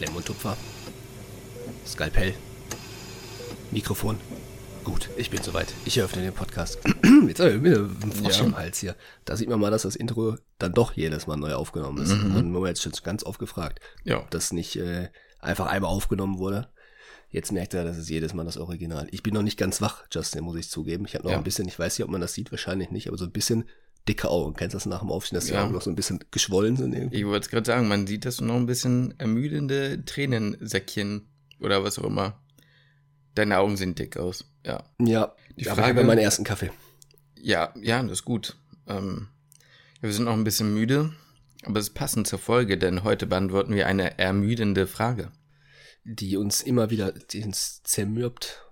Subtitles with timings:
[0.00, 0.56] Klemm und Tupfer.
[1.86, 2.32] Skalpell.
[3.70, 4.16] Mikrofon.
[4.82, 5.74] Gut, ich bin soweit.
[5.84, 6.78] Ich eröffne den Podcast.
[7.28, 8.46] Jetzt habe ich wieder einen Frosch Ja.
[8.46, 8.96] im Hals hier.
[9.26, 12.14] Da sieht man mal, dass das Intro dann doch jedes Mal neu aufgenommen ist.
[12.14, 12.34] Mhm.
[12.34, 14.20] Und wir haben jetzt schon ganz oft gefragt, Ja.
[14.20, 16.68] ob das nicht äh, einfach einmal aufgenommen wurde.
[17.28, 19.06] Jetzt merkt er, das ist jedes Mal das Original.
[19.10, 21.04] Ich bin noch nicht ganz wach, Justin, muss ich zugeben.
[21.04, 21.36] Ich habe noch Ja.
[21.36, 23.68] ein bisschen, ich weiß nicht, ob man das sieht, wahrscheinlich nicht, aber so ein bisschen
[24.08, 24.54] dicke Augen.
[24.54, 25.64] Kennst du das nach dem Aufstehen, dass die Ja.
[25.64, 27.18] Augen noch so ein bisschen geschwollen sind irgendwie?
[27.18, 31.28] Ich wollte es gerade sagen, man sieht das noch ein bisschen ermüdende Tränensäckchen
[31.60, 32.40] oder was auch immer.
[33.34, 34.44] Deine Augen sehen dick aus.
[34.66, 34.82] Ja.
[34.98, 36.70] Ja, Die aber ich Frage- habe meinen ersten Kaffee.
[37.40, 38.56] Ja, ja, das ist gut.
[38.86, 39.28] Ähm,
[40.00, 41.12] wir sind noch ein bisschen müde,
[41.64, 45.30] aber es ist passend zur Folge, denn heute beantworten wir eine ermüdende Frage.
[46.04, 48.64] die uns immer wieder, die uns zermürbt,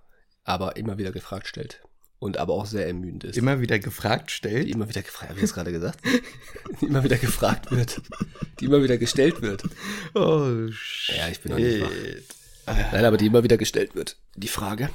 [0.43, 1.79] aber immer wieder gefragt stellt.
[2.19, 3.37] Und aber auch sehr ermüdend ist.
[3.37, 4.67] Immer wieder gefragt die stellt.
[4.67, 5.99] immer wieder gefragt, habe ich das gerade gesagt?
[6.81, 8.01] die immer wieder gefragt wird.
[8.59, 9.63] Die immer wieder gestellt wird.
[10.13, 11.15] Oh, shit.
[11.15, 12.75] Ja, ich bin noch nicht wach.
[12.91, 14.17] Nein, aber die immer wieder gestellt wird.
[14.35, 14.89] Die Frage.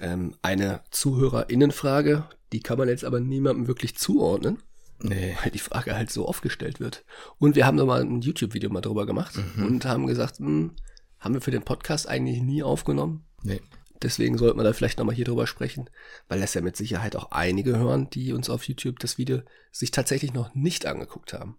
[0.00, 4.58] Ähm, eine ZuhörerInnenfrage, die kann man jetzt aber niemandem wirklich zuordnen,
[5.02, 5.36] Nee.
[5.42, 7.04] weil die Frage halt so oft gestellt wird.
[7.38, 10.72] Und wir haben da mal ein YouTube-Video mal drüber gemacht und haben gesagt, hm,
[11.18, 13.24] haben wir für den Podcast eigentlich nie aufgenommen.
[13.42, 13.60] Nee.
[14.02, 15.90] Deswegen sollten wir da vielleicht nochmal hier drüber sprechen,
[16.28, 19.42] weil das ja mit Sicherheit auch einige hören, die uns auf YouTube das Video
[19.72, 21.58] sich tatsächlich noch nicht angeguckt haben.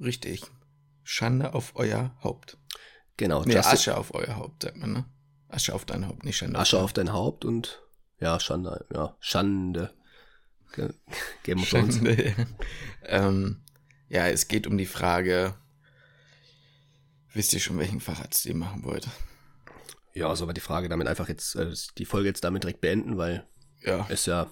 [0.00, 0.42] Richtig.
[1.02, 2.58] Schande auf euer Haupt.
[3.16, 5.04] Genau, Nee, Justin- Asche auf euer Haupt, sagt man, ne?
[5.48, 7.82] Asche auf dein Haupt, nicht Schande Asche auf dein Haupt und
[8.20, 9.94] ja, Schande, ja, Schande.
[10.72, 10.92] Ge-
[11.44, 11.96] Game of Thrones.
[11.96, 12.34] Schande.
[13.04, 13.62] ähm,
[14.08, 15.54] ja, es geht um die Frage,
[17.32, 19.08] wisst ihr schon, welchen Facharzt ihr machen wollt?
[20.16, 23.18] Ja, soll man die Frage damit einfach jetzt, äh, die Folge jetzt damit direkt beenden,
[23.18, 23.46] weil
[23.82, 24.50] Ja, es ja,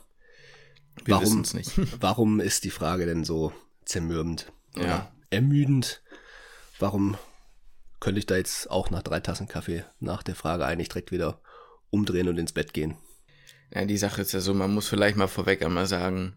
[1.05, 1.73] wir warum- nicht.
[2.03, 3.53] warum ist die Frage denn so
[3.87, 4.53] zermürbend?
[4.77, 5.11] Ja.
[5.31, 6.03] Ermüdend?
[6.79, 7.17] Warum
[8.01, 11.41] könnte ich da jetzt auch nach drei Tassen Kaffee nach der Frage eigentlich direkt wieder
[11.91, 12.97] umdrehen und ins Bett gehen?
[13.75, 16.35] Ja, die Sache ist ja so, man muss vielleicht mal vorweg einmal sagen,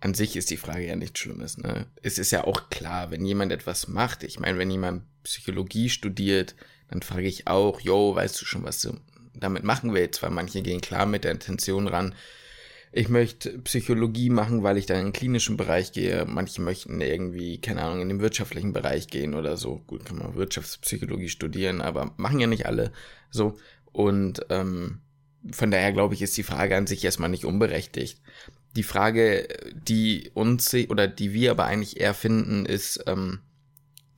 [0.00, 1.58] an sich ist die Frage ja nichts Schlimmes.
[1.58, 1.86] Ne?
[2.02, 6.54] Es ist ja auch klar, wenn jemand etwas macht, ich meine, wenn jemand Psychologie studiert,
[6.88, 8.94] dann frage ich auch, yo, weißt du schon, was du
[9.34, 10.22] damit machen willst?
[10.22, 12.14] Weil manche gehen klar mit der Intention ran,
[12.92, 16.24] ich möchte Psychologie machen, weil ich da in den klinischen Bereich gehe.
[16.26, 19.82] Manche möchten irgendwie, keine Ahnung, in den wirtschaftlichen Bereich gehen oder so.
[19.86, 22.92] Gut, kann man Wirtschaftspsychologie studieren, aber machen ja nicht alle
[23.30, 23.58] so.
[23.92, 25.00] Und ähm,
[25.52, 28.20] von daher glaube ich, ist die Frage an sich erstmal nicht unberechtigt.
[28.76, 33.40] Die Frage, die uns oder die wir aber eigentlich eher finden, ist, ähm,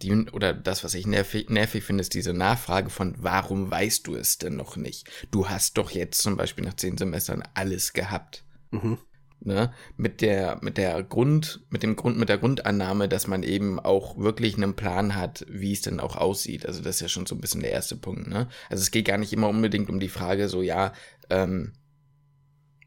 [0.03, 4.15] die, oder das, was ich nervig, nervig finde, ist diese Nachfrage von, warum weißt du
[4.15, 5.09] es denn noch nicht?
[5.31, 8.45] Du hast doch jetzt zum Beispiel nach zehn Semestern alles gehabt.
[8.71, 8.99] Mhm.
[9.41, 9.73] Ne?
[9.97, 14.19] Mit der, mit der Grund, mit dem Grund, mit der Grundannahme, dass man eben auch
[14.19, 16.67] wirklich einen Plan hat, wie es denn auch aussieht.
[16.67, 18.49] Also das ist ja schon so ein bisschen der erste Punkt, ne?
[18.69, 20.93] Also es geht gar nicht immer unbedingt um die Frage, so, ja,
[21.31, 21.73] ähm,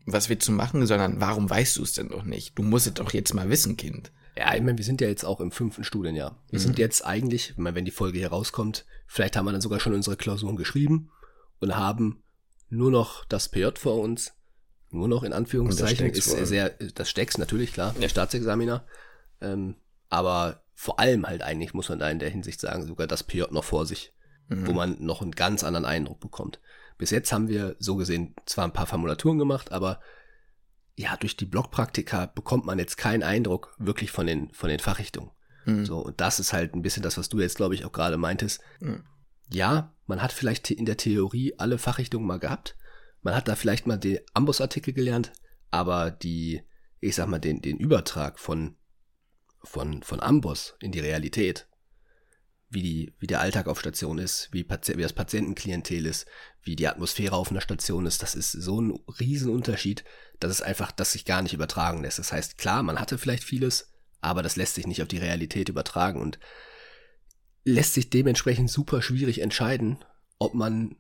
[0.06, 2.58] was willst du machen, sondern warum weißt du es denn noch nicht?
[2.58, 4.12] Du musst es doch jetzt mal wissen, Kind.
[4.38, 6.42] Ja, ich meine, wir sind ja jetzt auch im fünften Studienjahr.
[6.50, 6.64] Wir Mhm.
[6.64, 9.80] sind jetzt eigentlich, ich meine, wenn die Folge hier rauskommt, vielleicht haben wir dann sogar
[9.80, 11.12] schon unsere Klausuren geschrieben
[11.60, 12.24] und haben
[12.70, 14.34] nur noch das PJ vor uns.
[14.90, 18.10] Nur noch in Anführungszeichen ist sehr, das Stecks natürlich, klar, der Ja.
[18.10, 18.86] Staatsexaminer.
[19.42, 19.76] Ähm,
[20.10, 23.44] aber vor allem halt eigentlich, muss man da in der Hinsicht sagen, sogar das PJ
[23.52, 24.14] noch vor sich,
[24.50, 24.68] Mhm.
[24.68, 26.60] wo man noch einen ganz anderen Eindruck bekommt.
[26.98, 30.00] Bis jetzt haben wir so gesehen zwar ein paar Formulaturen gemacht, aber
[31.02, 35.32] ja, durch die Blockpraktika bekommt man jetzt keinen Eindruck wirklich von den, von den Fachrichtungen.
[35.66, 35.86] Mhm.
[35.86, 38.18] So, und das ist halt ein bisschen das, was du jetzt, glaube ich, auch gerade
[38.18, 38.62] meintest.
[38.80, 39.04] Mhm.
[39.50, 42.78] Ja, man hat vielleicht in der Theorie alle Fachrichtungen mal gehabt.
[43.22, 45.32] Man hat da vielleicht mal den Amboss-Artikel gelernt,
[45.70, 46.62] aber die,
[47.00, 48.76] ich sag mal, den, den Übertrag von,
[49.64, 51.68] von, von Amboss in die Realität,
[52.72, 56.26] wie, die, wie der Alltag auf Station ist, wie, Pati wie das Patientenklientel ist,
[56.64, 60.06] wie die Atmosphäre auf einer Station ist, das ist so ein Riesenunterschied,
[60.40, 62.18] dass es einfach, das sich gar nicht übertragen lässt.
[62.18, 65.68] Das heißt, klar, man hatte vielleicht vieles, aber das lässt sich nicht auf die Realität
[65.68, 66.40] übertragen und
[67.66, 70.04] lässt sich dementsprechend super schwierig entscheiden,
[70.40, 70.96] ob man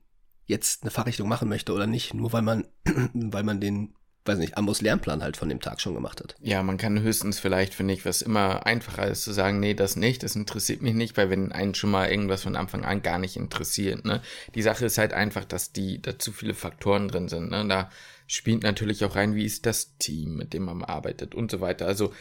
[0.45, 2.67] jetzt eine Fachrichtung machen möchte oder nicht, nur weil man,
[3.13, 3.95] weil man den,
[4.25, 6.35] weiß nicht, Ambos Lernplan halt von dem Tag schon gemacht hat.
[6.41, 9.95] Ja, man kann höchstens vielleicht, finde ich, was immer einfacher ist, zu sagen, nee, das
[9.95, 13.17] nicht, das interessiert mich nicht, weil wenn einen schon mal irgendwas von Anfang an gar
[13.17, 14.21] nicht interessiert, ne?
[14.53, 17.65] Die Sache ist halt einfach, dass die, da zu viele Faktoren drin sind, ne?
[17.67, 17.89] Da
[18.27, 21.87] spielt natürlich auch rein, wie ist das Team, mit dem man arbeitet und so weiter.
[21.87, 22.13] Also,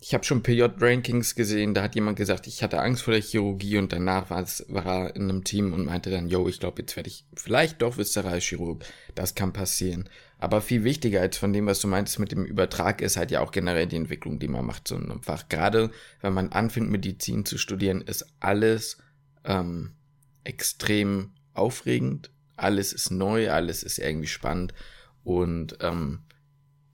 [0.00, 3.78] ich habe schon PJ-Rankings gesehen, da hat jemand gesagt, ich hatte Angst vor der Chirurgie
[3.78, 7.08] und danach war, er in einem Team und meinte dann, yo, ich glaube, jetzt werde
[7.08, 8.84] ich vielleicht doch Viszeralchirurg.
[9.16, 10.08] Das kann passieren.
[10.38, 13.40] Aber viel wichtiger als von dem, was du meintest mit dem Übertrag, ist halt ja
[13.40, 15.48] auch generell die Entwicklung, die man macht so in einem Fach.
[15.48, 15.90] Gerade
[16.20, 18.98] wenn man anfängt, Medizin zu studieren, ist alles
[19.44, 19.94] ähm,
[20.44, 22.30] extrem aufregend.
[22.56, 24.74] Alles ist neu, alles ist irgendwie spannend.
[25.24, 26.20] Und ähm,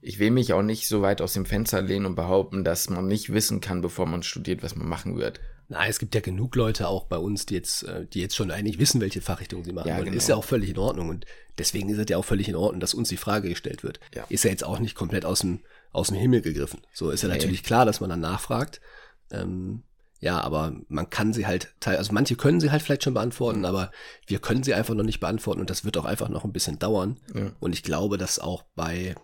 [0.05, 3.07] ich will mich auch nicht so weit aus dem Fenster lehnen und behaupten, dass man
[3.07, 5.41] nicht wissen kann, bevor man studiert, was man machen wird.
[5.69, 8.51] Nein, es gibt ja genug Leute auch bei uns, die jetzt, äh, die jetzt schon
[8.51, 10.05] eigentlich wissen, welche Fachrichtung sie machen Ja, wollen.
[10.07, 10.17] genau.
[10.19, 11.09] Ist ja auch völlig in Ordnung.
[11.09, 11.25] Und
[11.59, 13.99] deswegen ist es ja auch völlig in Ordnung, dass uns die Frage gestellt wird.
[14.15, 14.25] Ja.
[14.29, 15.61] Ist ja jetzt auch nicht komplett aus dem,
[15.91, 16.83] aus dem Himmel gegriffen.
[16.93, 17.37] So ist ja Nee.
[17.37, 18.83] natürlich klar, dass man dann nachfragt.
[19.31, 19.85] Ähm,
[20.21, 23.65] ja, aber man kann sie halt, teil- also manche können sie halt vielleicht schon beantworten,
[23.65, 23.91] aber
[24.27, 26.79] wir können sie einfach noch nicht beantworten und das wird auch einfach noch ein bisschen
[26.79, 27.21] dauern.
[27.35, 27.53] Ja.
[27.61, 29.15] Und ich glaube, dass auch bei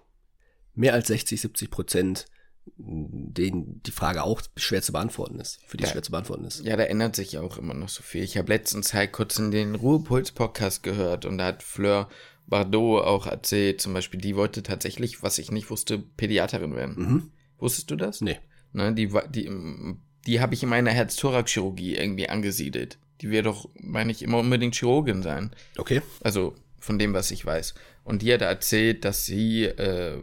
[0.80, 2.26] mehr als 60, 70 Prozent
[2.76, 5.90] denen die Frage auch schwer zu beantworten ist, für die Ja.
[5.90, 6.64] schwer zu beantworten ist.
[6.64, 8.22] Ja, da ändert sich auch immer noch so viel.
[8.22, 12.08] Ich habe letztens halt kurz in den Ruhepuls-Podcast gehört und da hat Fleur
[12.46, 16.94] Bardot auch erzählt, zum Beispiel, die wollte tatsächlich, was ich nicht wusste, Pädiaterin werden.
[16.96, 17.32] Mhm.
[17.58, 18.20] Wusstest du das?
[18.20, 18.38] Nee.
[18.72, 22.98] Ne, die die, mm, die habe ich in meiner Herz-Thorax-Chirurgie irgendwie angesiedelt.
[23.20, 25.50] Die wird doch, meine ich, immer unbedingt Chirurgin sein.
[25.76, 26.02] Okay.
[26.22, 27.74] Also von dem, was ich weiß.
[28.04, 30.22] Und die hat erzählt, dass sie äh,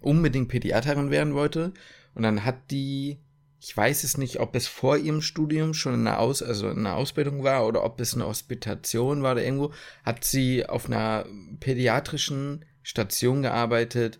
[0.00, 1.72] unbedingt Pädiaterin werden wollte.
[2.14, 3.18] Und dann hat die,
[3.60, 6.78] ich weiß es nicht, ob es vor ihrem Studium schon in einer, Aus, also in
[6.78, 9.72] einer Ausbildung war oder ob es eine Hospitation war oder irgendwo,
[10.04, 11.26] hat sie auf einer
[11.60, 14.18] pädiatrischen Station gearbeitet.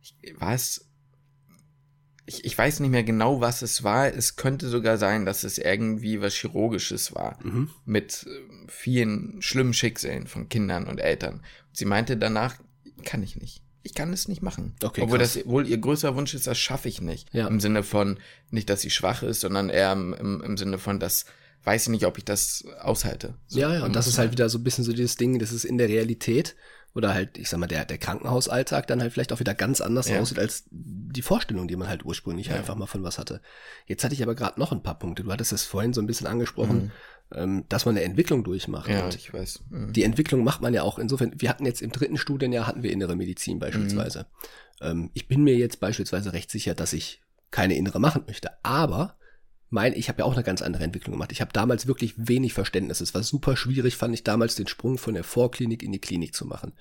[0.00, 0.82] Ich, war es
[2.28, 4.08] ich, ich weiß nicht mehr genau, was es war.
[4.12, 7.70] Es könnte sogar sein, dass es irgendwie was Chirurgisches war Mhm.
[7.84, 11.34] mit äh, vielen schlimmen Schicksalen von Kindern und Eltern.
[11.68, 12.56] Und sie meinte danach,
[13.04, 13.62] kann ich nicht.
[13.86, 14.74] Ich kann es nicht machen.
[14.82, 15.34] Okay, Obwohl krass.
[15.34, 17.32] das wohl ihr größter Wunsch ist, das schaffe ich nicht.
[17.32, 17.46] Ja.
[17.46, 18.18] Im Sinne von,
[18.50, 21.24] nicht, dass sie schwach ist, sondern eher im, im, im Sinne von, das
[21.62, 23.34] weiß ich nicht, ob ich das aushalte.
[23.46, 25.52] So, Ja, ja, und das ist halt wieder so ein bisschen so dieses Ding, das
[25.52, 26.56] ist in der Realität
[26.94, 30.08] oder halt, ich sag mal, der, der Krankenhausalltag dann halt vielleicht auch wieder ganz anders
[30.08, 30.18] Ja.
[30.20, 32.54] aussieht als die Vorstellung, die man halt ursprünglich Ja.
[32.56, 33.40] einfach mal von was hatte.
[33.86, 35.22] Jetzt hatte ich aber gerade noch ein paar Punkte.
[35.22, 36.90] Du hattest es vorhin so ein bisschen angesprochen,
[37.34, 38.88] ähm, dass man eine Entwicklung durchmacht.
[38.88, 39.64] Ja, Und ich weiß.
[39.70, 39.92] Mhm.
[39.92, 42.92] die Entwicklung macht man ja auch insofern, wir hatten jetzt im dritten Studienjahr hatten wir
[42.92, 44.26] innere Medizin beispielsweise.
[44.80, 44.86] Mhm.
[44.86, 49.16] Ähm, ich bin mir jetzt beispielsweise recht sicher, dass ich keine innere machen möchte, aber
[49.68, 51.32] mein, ich habe ja auch eine ganz andere Entwicklung gemacht.
[51.32, 53.00] Ich habe damals wirklich wenig Verständnis.
[53.00, 56.34] Es war super schwierig, fand ich damals, den Sprung von der Vorklinik in die Klinik
[56.34, 56.72] zu machen.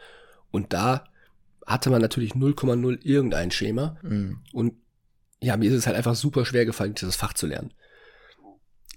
[0.52, 1.06] Und da
[1.66, 3.98] hatte man natürlich 0,0 irgendein Schema.
[4.04, 4.42] Mhm.
[4.54, 4.74] Und
[5.42, 7.74] ja, mir ist es halt einfach super schwer gefallen, dieses Fach zu lernen.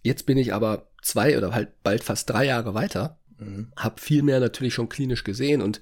[0.03, 3.73] Jetzt bin ich aber zwei oder halt bald fast drei Jahre weiter Mhm.
[3.77, 5.81] habe viel mehr natürlich schon klinisch gesehen und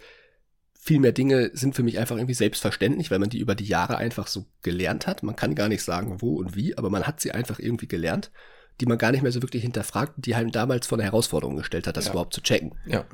[0.78, 3.96] viel mehr Dinge sind für mich einfach irgendwie selbstverständlich, weil man die über die Jahre
[3.96, 5.22] einfach so gelernt hat.
[5.22, 8.30] Man kann gar nicht sagen, wo und wie, aber man hat sie einfach irgendwie gelernt,
[8.82, 11.86] die man gar nicht mehr so wirklich hinterfragt, die halt damals vor eine Herausforderung gestellt
[11.86, 12.10] hat, das Ja.
[12.12, 12.74] überhaupt zu checken.
[12.84, 13.06] Ja.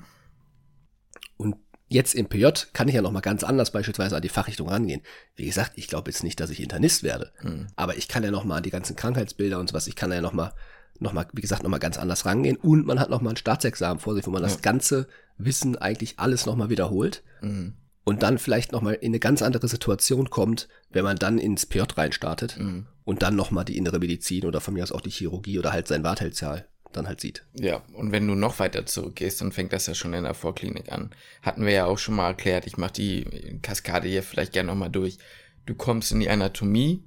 [1.37, 1.57] Und
[1.89, 5.03] jetzt im PJ kann ich ja noch mal ganz anders beispielsweise an die Fachrichtung rangehen.
[5.37, 7.69] Wie gesagt, ich glaube jetzt nicht, dass ich Internist werde, Mhm.
[7.77, 10.21] aber ich kann ja noch mal an die ganzen Krankheitsbilder und sowas, ich kann ja
[10.21, 10.53] noch mal,
[11.01, 13.37] noch mal, wie gesagt, noch mal ganz anders rangehen und man hat noch mal ein
[13.37, 14.49] Staatsexamen vor sich, wo man Ja.
[14.49, 15.09] das ganze
[15.39, 17.75] Wissen eigentlich alles noch mal wiederholt Mhm.
[18.05, 21.67] und dann vielleicht noch mal in eine ganz andere Situation kommt, wenn man dann ins
[21.67, 22.87] PJ reinstartet Mhm.
[23.05, 25.73] und dann noch mal die innere Medizin oder von mir aus auch die Chirurgie oder
[25.73, 27.47] halt sein Wartheilsjahr dann halt sieht.
[27.55, 30.93] Ja, und wenn du noch weiter zurückgehst, dann fängt das ja schon in der Vorklinik
[30.93, 31.11] an.
[31.41, 34.91] Hatten wir ja auch schon mal erklärt, ich mache die Kaskade hier vielleicht gerne nochmal
[34.91, 35.17] durch.
[35.65, 37.03] Du kommst in die Anatomie,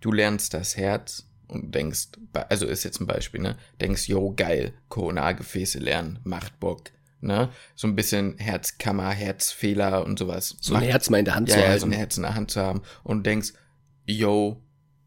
[0.00, 2.08] du lernst das Herz und denkst,
[2.48, 3.56] also ist jetzt ein Beispiel, ne?
[3.80, 6.90] Denkst, yo, geil, Koronargefäße lernen, macht Bock,
[7.20, 7.50] ne?
[7.74, 10.56] So ein bisschen Herzkammer, Herzfehler und sowas.
[10.60, 11.80] So ein Macht Herz mal in der Hand ja, zu ja, halten.
[11.80, 13.52] so ein Herz in der Hand zu haben und denkst,
[14.04, 14.62] yo,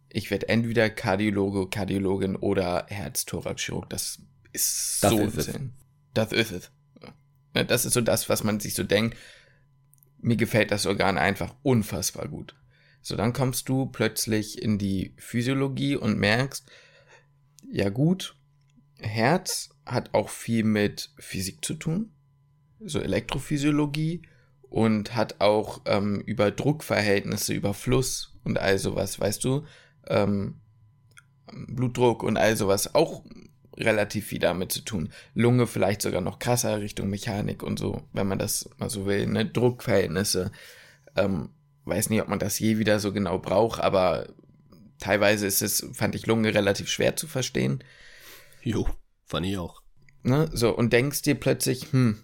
[0.09, 3.89] ich werde entweder Kardiologe, Kardiologin oder Herz-Thorax-Chirurg.
[3.89, 4.19] Das
[4.51, 5.41] ist Das so ist.
[5.43, 5.73] Sinn.
[6.13, 6.71] Das ist es.
[7.55, 9.15] Ja, Das ist so das, was man sich so denkt.
[10.19, 12.55] Mir gefällt das Organ einfach unfassbar gut.
[13.01, 16.69] So, dann kommst du plötzlich in die Physiologie und merkst,
[17.71, 18.35] ja gut,
[18.99, 22.11] Herz hat auch viel mit Physik zu tun,
[22.79, 24.21] so Elektrophysiologie
[24.61, 29.65] und hat auch ähm, über Druckverhältnisse, über Fluss und all sowas, weißt du,
[30.07, 30.61] ähm,
[31.67, 33.23] Blutdruck und all sowas auch
[33.77, 35.09] relativ viel damit zu tun.
[35.33, 39.27] Lunge vielleicht sogar noch krasser Richtung Mechanik und so, wenn man das mal so will,
[39.27, 40.51] ne, Druckverhältnisse.
[41.15, 41.49] Ähm,
[41.85, 44.27] weiß nicht, ob man das je wieder so genau braucht, aber
[44.99, 47.83] teilweise ist es, fand ich Lunge relativ schwer zu verstehen.
[48.61, 48.87] Jo,
[49.25, 49.81] fand ich auch.
[50.23, 50.49] Ne?
[50.53, 52.19] So, und denkst dir plötzlich, hm,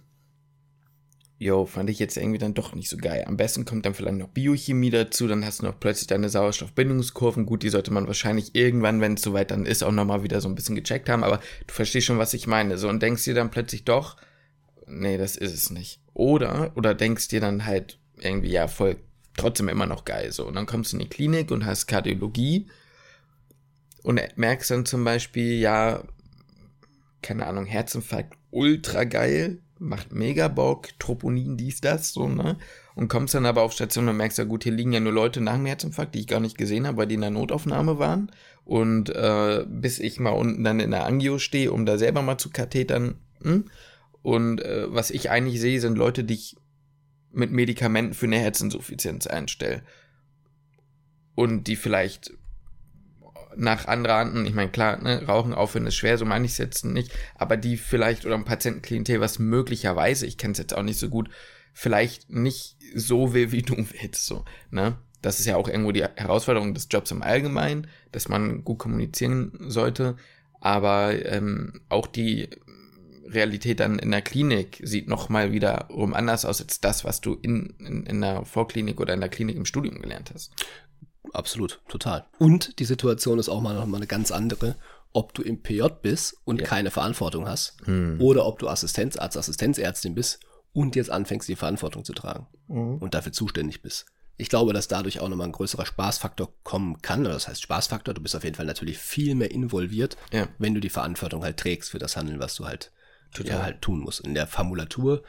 [1.38, 3.24] jo, fand ich jetzt irgendwie dann doch nicht so geil.
[3.26, 7.46] Am besten kommt dann vielleicht noch Biochemie dazu, dann hast du noch plötzlich deine Sauerstoffbindungskurven.
[7.46, 10.48] Gut, die sollte man wahrscheinlich irgendwann, wenn es soweit dann ist, auch nochmal wieder so
[10.48, 12.76] ein bisschen gecheckt haben, aber du verstehst schon, was ich meine.
[12.78, 14.16] So, und denkst dir dann plötzlich doch,
[14.86, 16.00] nee, das ist es nicht.
[16.12, 18.96] Oder, oder denkst dir dann halt irgendwie, ja, voll,
[19.38, 20.32] trotzdem immer noch geil.
[20.32, 22.66] So, und dann kommst du in die Klinik und hast Kardiologie
[24.02, 26.02] und merkst dann zum Beispiel, ja,
[27.22, 32.56] keine Ahnung, Herzinfarkt, ultra geil, macht mega Bock, Troponin, dies, das, so, ne?
[32.94, 35.40] Und kommst dann aber auf Station und merkst, ja gut, hier liegen ja nur Leute
[35.40, 38.32] nach dem Herzinfarkt, die ich gar nicht gesehen habe, weil die in der Notaufnahme waren.
[38.64, 42.38] Und äh, bis ich mal unten dann in der Angio stehe, um da selber mal
[42.38, 43.14] zu kathetern.
[43.42, 43.66] Hm?
[44.22, 46.56] Und äh, was ich eigentlich sehe, sind Leute, die ich
[47.32, 49.82] mit Medikamenten für eine Herzinsuffizienz einstelle.
[51.34, 52.32] Und die vielleicht
[53.56, 56.84] nach anderen, ich meine, klar, ne, Rauchen aufhören ist schwer, so meine ich es jetzt
[56.84, 60.98] nicht, aber die vielleicht oder ein Patientenklientel, was möglicherweise, ich kenne es jetzt auch nicht
[60.98, 61.28] so gut,
[61.72, 64.98] vielleicht nicht so will, wie du willst, so, ne?
[65.20, 69.52] Das ist ja auch irgendwo die Herausforderung des Jobs im Allgemeinen, dass man gut kommunizieren
[69.66, 70.16] sollte,
[70.60, 72.48] aber ähm, auch die
[73.32, 77.74] Realität dann in der Klinik sieht nochmal wiederum anders aus als das, was du in,
[77.78, 80.52] in, in der Vorklinik oder in der Klinik im Studium gelernt hast.
[81.32, 82.26] Absolut, total.
[82.38, 84.76] Und die Situation ist auch mal nochmal eine ganz andere,
[85.12, 86.66] ob du im PJ bist und ja.
[86.66, 88.20] keine Verantwortung hast hm.
[88.20, 90.40] oder ob du Assistenzarzt, Assistenzärztin bist
[90.72, 92.98] und jetzt anfängst, die Verantwortung zu tragen mhm.
[92.98, 94.06] und dafür zuständig bist.
[94.36, 97.22] Ich glaube, dass dadurch auch nochmal ein größerer Spaßfaktor kommen kann.
[97.22, 100.46] Oder das heißt Spaßfaktor, du bist auf jeden Fall natürlich viel mehr involviert, ja.
[100.58, 102.92] wenn du die Verantwortung halt trägst für das Handeln, was du halt,
[103.36, 104.20] ja, halt tun musst.
[104.20, 105.22] In der Formulatur,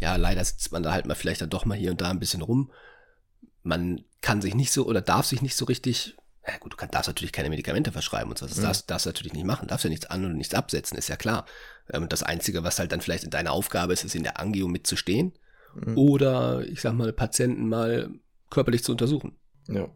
[0.00, 2.20] ja, leider sitzt man da halt mal vielleicht dann doch mal hier und da ein
[2.20, 2.70] bisschen rum
[3.68, 6.90] man kann sich nicht so oder darf sich nicht so richtig, ja gut, du kann,
[6.90, 8.62] darfst natürlich keine Medikamente verschreiben und so, das mhm.
[8.62, 11.16] darfst, darfst du natürlich nicht machen, darfst ja nichts an und nichts absetzen, ist ja
[11.16, 11.46] klar.
[11.90, 14.66] Ähm, das Einzige, was halt dann vielleicht in deiner Aufgabe ist, ist in der Angio
[14.66, 15.32] mitzustehen
[15.74, 15.96] mhm.
[15.96, 18.10] oder, ich sag mal, Patienten mal
[18.50, 19.36] körperlich zu untersuchen.
[19.68, 19.88] Ja.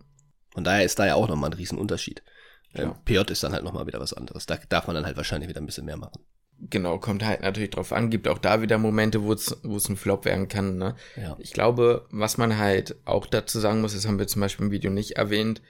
[0.51, 2.23] Von daher ist da ja auch nochmal ein Riesenunterschied.
[2.75, 3.01] Ähm, ja.
[3.05, 4.45] PJ ist dann halt nochmal wieder was anderes.
[4.45, 6.23] Da darf man dann halt wahrscheinlich wieder ein bisschen mehr machen
[6.71, 10.25] genau, kommt halt natürlich drauf an, gibt auch da wieder Momente, wo es, ein Flop
[10.25, 10.79] werden kann.
[10.79, 10.95] Ne?
[11.17, 11.37] Ja.
[11.39, 14.73] Ich glaube, was man halt auch dazu sagen muss, das haben wir zum Beispiel im
[14.73, 15.63] Video nicht erwähnt,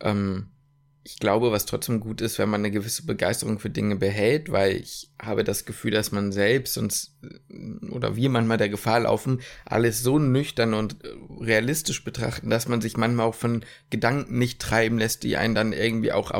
[0.00, 0.48] ähm,
[1.06, 4.74] ich glaube, was trotzdem gut ist, wenn man eine gewisse Begeisterung für Dinge behält, weil
[4.74, 7.16] ich habe das Gefühl, dass man selbst uns
[7.92, 10.96] oder wir manchmal der Gefahr laufen, alles so nüchtern und
[11.40, 15.72] realistisch betrachten, dass man sich manchmal auch von Gedanken nicht treiben lässt, die einen dann
[15.72, 16.32] irgendwie auch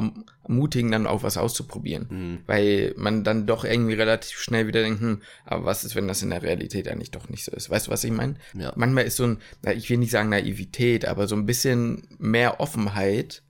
[0.48, 2.06] ermutigen, dann auch was auszuprobieren.
[2.08, 2.38] Mhm.
[2.46, 6.22] Weil man dann doch irgendwie relativ schnell wieder denkt, hm, aber was ist, wenn das
[6.22, 7.70] in der Realität eigentlich doch nicht so ist?
[7.70, 8.36] Weißt du, was ich meine?
[8.54, 8.72] Ja.
[8.76, 9.38] Manchmal ist so ein,
[9.74, 13.42] ich will nicht sagen Naivität, aber so ein bisschen mehr Offenheit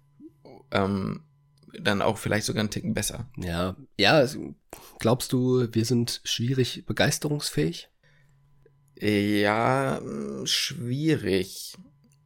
[0.70, 1.22] ähm,
[1.78, 3.28] dann auch vielleicht sogar einen Ticken besser.
[3.36, 4.26] Ja, ja,
[4.98, 7.90] glaubst du, wir sind schwierig begeisterungsfähig?
[8.98, 10.00] Ja,
[10.44, 11.74] schwierig.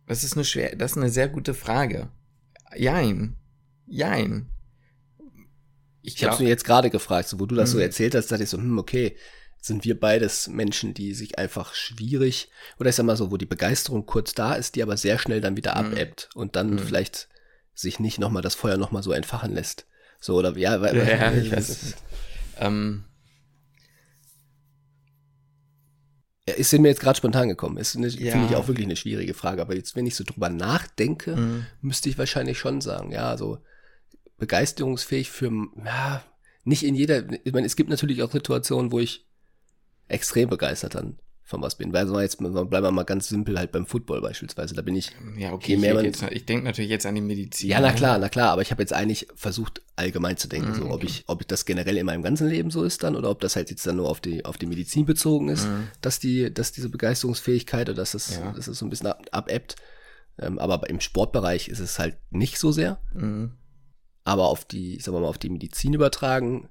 [0.06, 2.08] Das ist eine schwer, das ist eine sehr gute Frage.
[2.76, 3.36] Jein.
[3.86, 4.46] Jein.
[6.02, 7.82] Ich, ich habe mir jetzt gerade gefragt, so, wo du das so mhm.
[7.82, 9.16] erzählt hast, dachte ich so, hm, okay,
[9.60, 13.46] sind wir beides Menschen, die sich einfach schwierig, oder ich sag mal so, wo die
[13.46, 15.92] Begeisterung kurz da ist, die aber sehr schnell dann wieder mhm.
[15.92, 16.78] abebbt und dann mhm.
[16.78, 17.28] vielleicht
[17.74, 19.86] sich nicht nochmal das Feuer nochmal so entfachen lässt.
[20.20, 21.94] So, oder ja, weil, ja, ich weiß es.
[22.58, 23.04] Ähm,
[26.46, 27.78] ja, ist mir jetzt gerade spontan gekommen.
[27.78, 28.32] Ist ja.
[28.32, 29.62] finde ich auch wirklich eine schwierige Frage.
[29.62, 31.66] Aber jetzt, wenn ich so drüber nachdenke, mhm.
[31.80, 33.58] müsste ich wahrscheinlich schon sagen, ja, so
[34.40, 35.52] begeisterungsfähig für,
[35.84, 36.24] ja,
[36.64, 39.26] nicht in jeder, ich meine, es gibt natürlich auch Situationen, wo ich
[40.08, 41.18] extrem begeistert dann
[41.50, 41.92] von was bin.
[41.92, 44.74] Weil so jetzt bleiben wir mal ganz simpel halt beim Football beispielsweise.
[44.74, 45.10] Da bin ich.
[45.36, 45.76] Ja, okay.
[45.76, 47.68] Mehr ich, jetzt, ich denke natürlich jetzt an die Medizin.
[47.68, 48.52] Ja, na klar, na klar.
[48.52, 51.46] Aber ich habe jetzt eigentlich versucht allgemein zu denken, mhm, so ob ich, ob ich
[51.48, 53.96] das generell in meinem ganzen Leben so ist dann oder ob das halt jetzt dann
[53.96, 55.88] nur auf die auf die Medizin bezogen ist, mhm.
[56.00, 58.52] dass die, dass diese Begeisterungsfähigkeit oder dass es, ja.
[58.52, 59.76] dass es so ein bisschen ab, abebbt.
[60.38, 63.00] Ähm, aber im Sportbereich ist es halt nicht so sehr.
[63.12, 63.56] Mhm.
[64.30, 66.68] Aber auf die, sagen wir mal, auf die Medizin übertragen,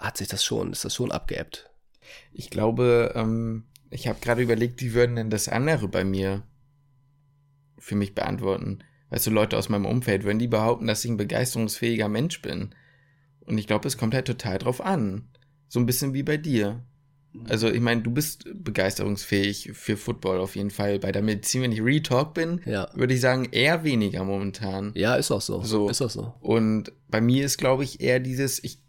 [0.00, 1.68] hat sich das schon, ist das schon abgeebbt.
[2.30, 6.44] Ich glaube, ähm, ich habe gerade überlegt, wie würden denn das andere bei mir
[7.76, 8.84] für mich beantworten?
[9.10, 12.72] Weißt du, Leute aus meinem Umfeld, würden die behaupten, dass ich ein begeisterungsfähiger Mensch bin?
[13.40, 15.28] Und ich glaube, es kommt halt total drauf an.
[15.66, 16.84] So ein bisschen wie bei dir.
[17.48, 20.98] Also, ich meine, du bist begeisterungsfähig für Football auf jeden Fall.
[20.98, 22.88] Bei der Medizin, wenn ich Retalk bin, ja.
[22.94, 24.92] würde ich sagen, eher weniger momentan.
[24.94, 25.62] Ja, ist auch so.
[25.62, 25.88] so.
[25.88, 26.34] Ist auch so.
[26.40, 28.80] Und bei mir ist, glaube ich, eher dieses, ich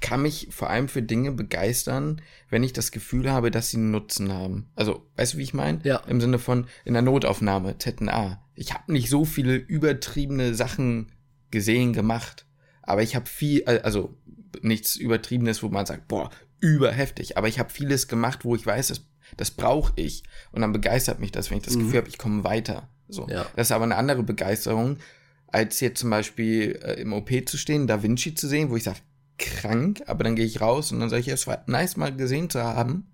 [0.00, 3.90] kann mich vor allem für Dinge begeistern, wenn ich das Gefühl habe, dass sie einen
[3.90, 4.70] Nutzen haben.
[4.74, 5.80] Also, weißt du, wie ich meine?
[5.84, 5.98] Ja.
[6.06, 8.42] Im Sinne von in der Notaufnahme, ZNA.
[8.54, 11.12] Ich habe nicht so viele übertriebene Sachen
[11.50, 12.46] gesehen, gemacht,
[12.82, 14.16] aber ich habe viel, also
[14.62, 16.30] nichts Übertriebenes, wo man sagt, boah,
[16.60, 19.02] überheftig, aber ich habe vieles gemacht, wo ich weiß, das,
[19.36, 20.22] das brauche ich
[20.52, 21.84] und dann begeistert mich das, wenn ich das mhm.
[21.84, 22.88] Gefühl habe, ich komme weiter.
[23.08, 23.26] So.
[23.28, 23.46] Ja.
[23.56, 24.98] Das ist aber eine andere Begeisterung,
[25.46, 28.84] als jetzt zum Beispiel äh, im OP zu stehen, Da Vinci zu sehen, wo ich
[28.84, 28.98] sage,
[29.38, 32.50] krank, aber dann gehe ich raus und dann sage ich, es war nice mal gesehen
[32.50, 33.06] zu haben.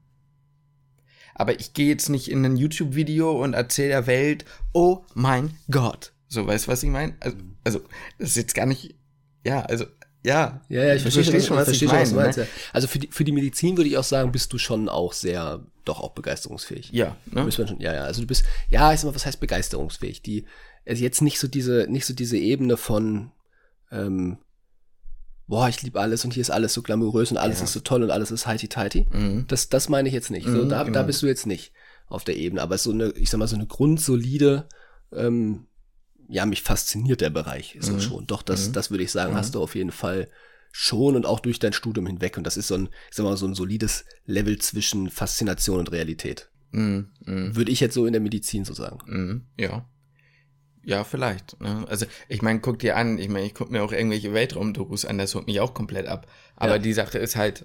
[1.34, 6.12] Aber ich gehe jetzt nicht in ein YouTube-Video und erzähle der Welt, oh mein Gott.
[6.28, 7.14] So, weißt du, was ich meine?
[7.20, 7.80] Also, also,
[8.18, 8.96] das ist jetzt gar nicht,
[9.44, 9.84] ja, also,
[10.24, 12.38] Ja, Ja, ja, ich verstehe schon, schon, was verstehe schon, was du meinst.
[12.38, 12.44] ne?
[12.44, 12.50] Ja.
[12.72, 15.60] Also für die, für die Medizin würde ich auch sagen, bist du schon auch sehr,
[15.84, 16.90] doch auch begeisterungsfähig.
[16.92, 17.42] Ja, ne?
[17.44, 18.04] Muss man schon, ja, ja.
[18.04, 20.22] Also du bist, ja, ich sag mal, was heißt begeisterungsfähig?
[20.22, 20.46] Die,
[20.86, 23.32] also jetzt nicht so diese, nicht so diese Ebene von,
[23.92, 24.38] ähm,
[25.46, 27.64] boah, ich liebe alles und hier ist alles so glamourös und alles Ja.
[27.64, 29.06] ist so toll und alles ist heiti-teiti.
[29.12, 29.44] Mhm.
[29.48, 30.46] Das, das meine ich jetzt nicht.
[30.46, 31.02] So, Mhm, da, da genau.
[31.04, 31.72] bist du jetzt nicht
[32.06, 32.62] auf der Ebene.
[32.62, 34.66] Aber so eine, ich sag mal, so eine grundsolide,
[35.12, 35.66] ähm,
[36.28, 38.00] ja, mich fasziniert der Bereich so Mhm.
[38.00, 38.26] schon.
[38.26, 38.72] Doch, das, Mhm.
[38.72, 39.36] das würde ich sagen, Mhm.
[39.36, 40.28] hast du auf jeden Fall
[40.72, 42.36] schon und auch durch dein Studium hinweg.
[42.36, 45.92] Und das ist so ein, ich sag mal, so ein solides Level zwischen Faszination und
[45.92, 46.50] Realität.
[46.72, 47.10] Mhm.
[47.24, 47.54] Mhm.
[47.56, 48.98] Würde ich jetzt so in der Medizin so sagen.
[49.06, 49.46] Mhm.
[49.58, 49.88] Ja.
[50.86, 51.58] Ja, vielleicht.
[51.60, 51.84] Ne?
[51.88, 55.16] Also, ich meine, guck dir an, ich meine, ich gucke mir auch irgendwelche Weltraumdokus an,
[55.16, 56.26] das holt mich auch komplett ab.
[56.56, 56.78] Aber Ja.
[56.78, 57.64] die Sache ist halt,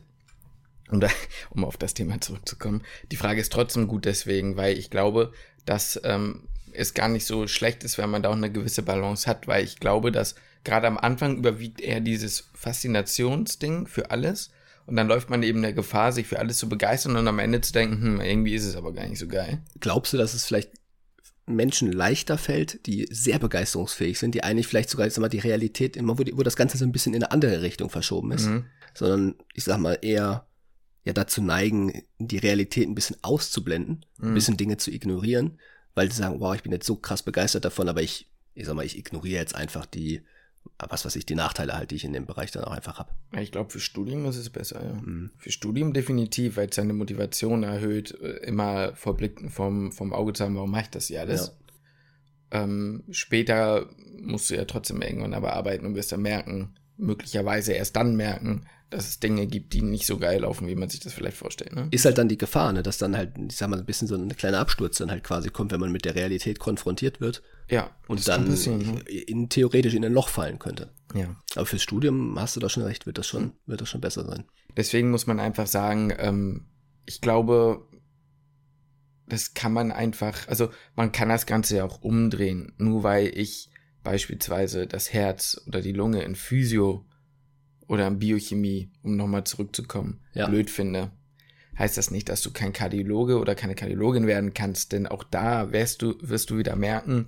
[0.90, 1.10] um, da,
[1.50, 5.34] um auf das Thema zurückzukommen, die Frage ist trotzdem gut deswegen, weil ich glaube,
[5.66, 9.30] dass ähm, es gar nicht so schlecht ist, wenn man da auch eine gewisse Balance
[9.30, 14.52] hat, weil ich glaube, dass gerade am Anfang überwiegt eher dieses Faszinationsding für alles
[14.86, 17.62] und dann läuft man eben der Gefahr, sich für alles zu begeistern und am Ende
[17.62, 19.60] zu denken, hm, irgendwie ist es aber gar nicht so geil.
[19.80, 20.72] Glaubst du, dass es vielleicht
[21.46, 25.96] Menschen leichter fällt, die sehr begeisterungsfähig sind, die eigentlich vielleicht sogar, sag mal, die Realität
[25.98, 28.46] immer, wo, die, wo das Ganze so ein bisschen in eine andere Richtung verschoben ist,
[28.48, 28.66] Mhm.
[28.94, 30.46] sondern ich sag mal eher
[31.06, 34.34] ja dazu neigen, die Realität ein bisschen auszublenden, ein Mhm.
[34.36, 35.60] bisschen Dinge zu ignorieren,
[36.00, 38.74] weil sie sagen, wow, ich bin jetzt so krass begeistert davon, aber ich, ich sag
[38.74, 40.22] mal, ich ignoriere jetzt einfach die,
[40.78, 43.12] was weiß ich, die Nachteile halt, die ich in dem Bereich dann auch einfach habe.
[43.34, 44.94] Ja, ich glaube, für Studium ist es besser, ja.
[44.94, 45.32] Mhm.
[45.36, 50.32] Für Studium definitiv, weil es seine Motivation erhöht, äh, immer vor Blick vom, vom Auge
[50.32, 51.58] zu haben, warum mache ich das hier alles?
[52.52, 53.90] Ähm, später
[54.22, 58.66] musst du ja trotzdem irgendwann aber arbeiten und wirst dann merken, möglicherweise erst dann merken,
[58.90, 61.76] dass es Dinge gibt, die nicht so geil laufen, wie man sich das vielleicht vorstellt.
[61.76, 61.88] Ne?
[61.92, 64.16] Ist halt dann die Gefahr, ne, dass dann halt, ich sag mal, ein bisschen so
[64.16, 67.92] ein kleiner Absturz dann halt quasi kommt, wenn man mit der Realität konfrontiert wird Ja,
[68.08, 69.00] und dann passieren, ne?
[69.02, 70.92] in, theoretisch in ein Loch fallen könnte.
[71.14, 71.36] Ja.
[71.56, 74.26] Aber fürs Studium hast du da schon recht, wird das schon, wird das schon besser
[74.26, 74.46] sein.
[74.76, 76.66] Deswegen muss man einfach sagen, ähm,
[77.06, 77.88] ich glaube,
[79.28, 82.74] das kann man einfach, also man kann das Ganze ja auch umdrehen.
[82.78, 83.70] Nur weil ich
[84.04, 87.06] beispielsweise das Herz oder die Lunge in Physio
[87.90, 90.48] oder in Biochemie, um nochmal zurückzukommen, Ja.
[90.48, 91.12] blöd finde,
[91.78, 95.72] heißt das nicht, dass du kein Kardiologe oder keine Kardiologin werden kannst, denn auch da
[95.74, 97.28] wirst du, wirst du wieder merken,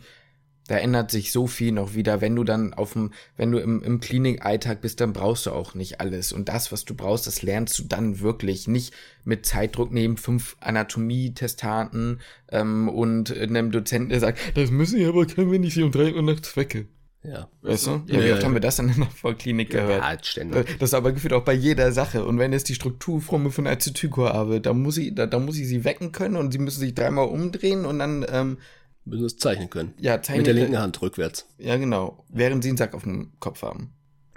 [0.67, 3.82] da ändert sich so viel noch wieder, wenn du dann auf dem, wenn du im,
[3.82, 6.32] im Klinikalltag bist, dann brauchst du auch nicht alles.
[6.32, 8.67] Und das, was du brauchst, das lernst du dann wirklich.
[8.67, 8.93] Nicht
[9.26, 12.19] mit Zeitdruck neben fünf Anatomie-Testaten
[12.50, 15.91] ähm, und einem Dozenten, der sagt, das müssen wir aber können wir nicht sie um
[15.91, 16.88] drei Uhr nachts wecke.
[17.23, 17.47] Ja.
[17.62, 18.01] Weißt du?
[18.07, 18.45] Ja, Ja, wie oft ja.
[18.47, 19.99] haben wir das dann in der Vollklinik gehört?
[20.01, 20.79] Ja, halt ständig.
[20.79, 22.25] Das ist aber gefühlt auch bei jeder Sache.
[22.25, 25.67] Und wenn es die Strukturformel von Acetyl-CoA habe, da muss ich, da, da muss ich
[25.67, 28.57] sie wecken können und sie müssen sich dreimal umdrehen und dann, ähm,
[29.05, 29.93] Müssen es zeichnen können.
[29.99, 30.39] ja, zeigen.
[30.39, 31.47] Mit der linken Hand rückwärts.
[31.57, 32.23] Ja, genau.
[32.29, 33.93] Während sie einen Sack auf dem Kopf haben.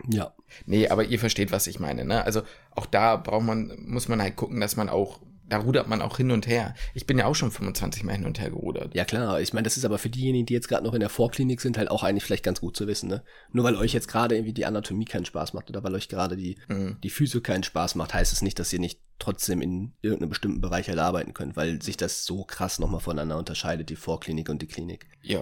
[0.08, 0.34] Ja.
[0.66, 2.24] Nee, aber ihr versteht, was ich meine, ne?
[2.24, 6.00] Also auch da braucht man, muss man halt gucken, dass man auch, da rudert man
[6.02, 6.74] auch hin und her.
[6.94, 8.94] Ich bin ja auch schon 25 Mal hin und her gerudert.
[8.94, 11.08] Ja klar, ich meine, das ist aber für diejenigen, die jetzt gerade noch in der
[11.10, 13.22] Vorklinik sind, halt auch eigentlich vielleicht ganz gut zu wissen, ne?
[13.52, 16.36] Nur weil euch jetzt gerade irgendwie die Anatomie keinen Spaß macht oder weil euch gerade
[16.36, 16.96] die, Mhm.
[17.02, 20.60] die Physio keinen Spaß macht, heißt es nicht, dass ihr nicht trotzdem in irgendeinem bestimmten
[20.60, 24.60] Bereich halt arbeiten könnt, weil sich das so krass nochmal voneinander unterscheidet, die Vorklinik und
[24.62, 25.06] die Klinik.
[25.22, 25.40] Ja.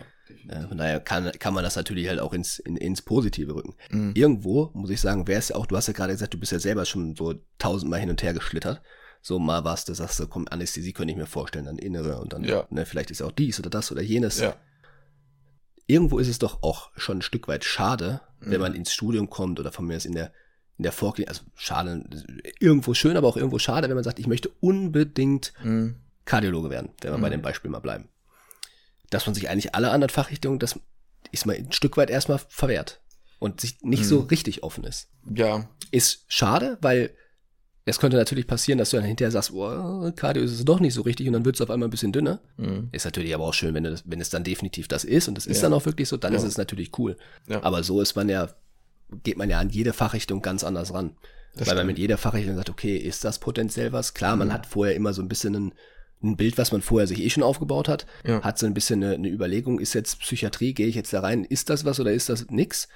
[0.49, 3.75] Äh, von daher kann, kann man das natürlich halt auch ins, in, ins Positive rücken.
[3.91, 4.13] Mhm.
[4.15, 6.53] Irgendwo, muss ich sagen, wäre es ja auch, du hast ja gerade gesagt, du bist
[6.53, 8.83] ja selber schon so tausendmal hin und her geschlittert.
[9.25, 12.33] So mal was, du sagst, so, komm, Anästhesie könnte ich mir vorstellen, dann innere und
[12.33, 12.67] dann, Ja.
[12.71, 14.41] ne, vielleicht ist auch dies oder das oder jenes.
[14.41, 14.57] Ja.
[15.87, 18.61] Irgendwo ist es doch auch schon ein Stück weit schade, wenn Mhm.
[18.61, 20.33] man ins Studium kommt oder von mir ist in der,
[20.79, 22.05] in der Vorklinik, also schade,
[22.59, 25.97] irgendwo schön, aber auch irgendwo schade, wenn man sagt, ich möchte unbedingt Mhm.
[26.25, 27.33] Kardiologe werden, wenn wir bei Mhm.
[27.33, 28.09] dem Beispiel mal bleiben.
[29.11, 30.79] Dass man sich eigentlich alle anderen Fachrichtungen, das
[31.31, 33.01] ist mal ein Stück weit erstmal verwehrt
[33.39, 34.09] und sich nicht Mhm.
[34.09, 35.09] so richtig offen ist.
[35.33, 35.69] Ja.
[35.91, 37.15] Ist schade, weil
[37.85, 40.95] es könnte natürlich passieren, dass du dann hinterher sagst, oh, Cardio ist es doch nicht
[40.95, 42.41] so richtig und dann wird es auf einmal ein bisschen dünner.
[42.57, 42.89] Mhm.
[42.93, 45.37] Ist natürlich aber auch schön, wenn, du das, wenn es dann definitiv das ist und
[45.37, 45.63] es ist Ja.
[45.65, 46.39] dann auch wirklich so, dann Ja.
[46.39, 47.17] ist es natürlich cool.
[47.49, 47.63] Ja.
[47.65, 48.49] Aber so ist man ja,
[49.25, 51.17] geht man ja an jede Fachrichtung ganz anders ran.
[51.55, 54.15] Das Weil man mit jeder Fachrichtung sagt, okay, ist das potenziell was?
[54.15, 54.53] Klar, man Mhm.
[54.53, 55.75] hat vorher immer so ein bisschen ein,
[56.23, 59.15] ein Bild, was man vorher sich eh schon aufgebaut hat, hat so ein bisschen eine,
[59.15, 62.29] eine Überlegung, ist jetzt Psychiatrie, gehe ich jetzt da rein, ist das was oder ist
[62.29, 62.89] das nix?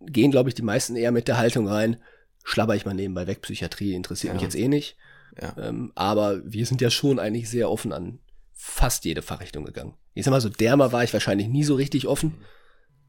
[0.00, 1.98] Gehen, glaube ich, die meisten eher mit der Haltung rein,
[2.44, 4.34] schlabber ich mal nebenbei weg, Psychiatrie interessiert Ja.
[4.34, 4.96] mich jetzt eh nicht.
[5.40, 5.54] Ja.
[5.58, 8.18] Ähm, aber wir sind ja schon eigentlich sehr offen an
[8.52, 9.94] fast jede Fachrichtung gegangen.
[10.14, 12.34] Ich sag mal so, Derma war ich wahrscheinlich nie so richtig offen.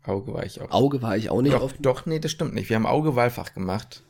[0.04, 0.72] Auge war ich auch.
[0.72, 1.82] Auge war ich auch nicht doch, offen.
[1.82, 2.70] doch, nee, das stimmt nicht.
[2.70, 4.04] Wir haben Auge-Wahlfach gemacht.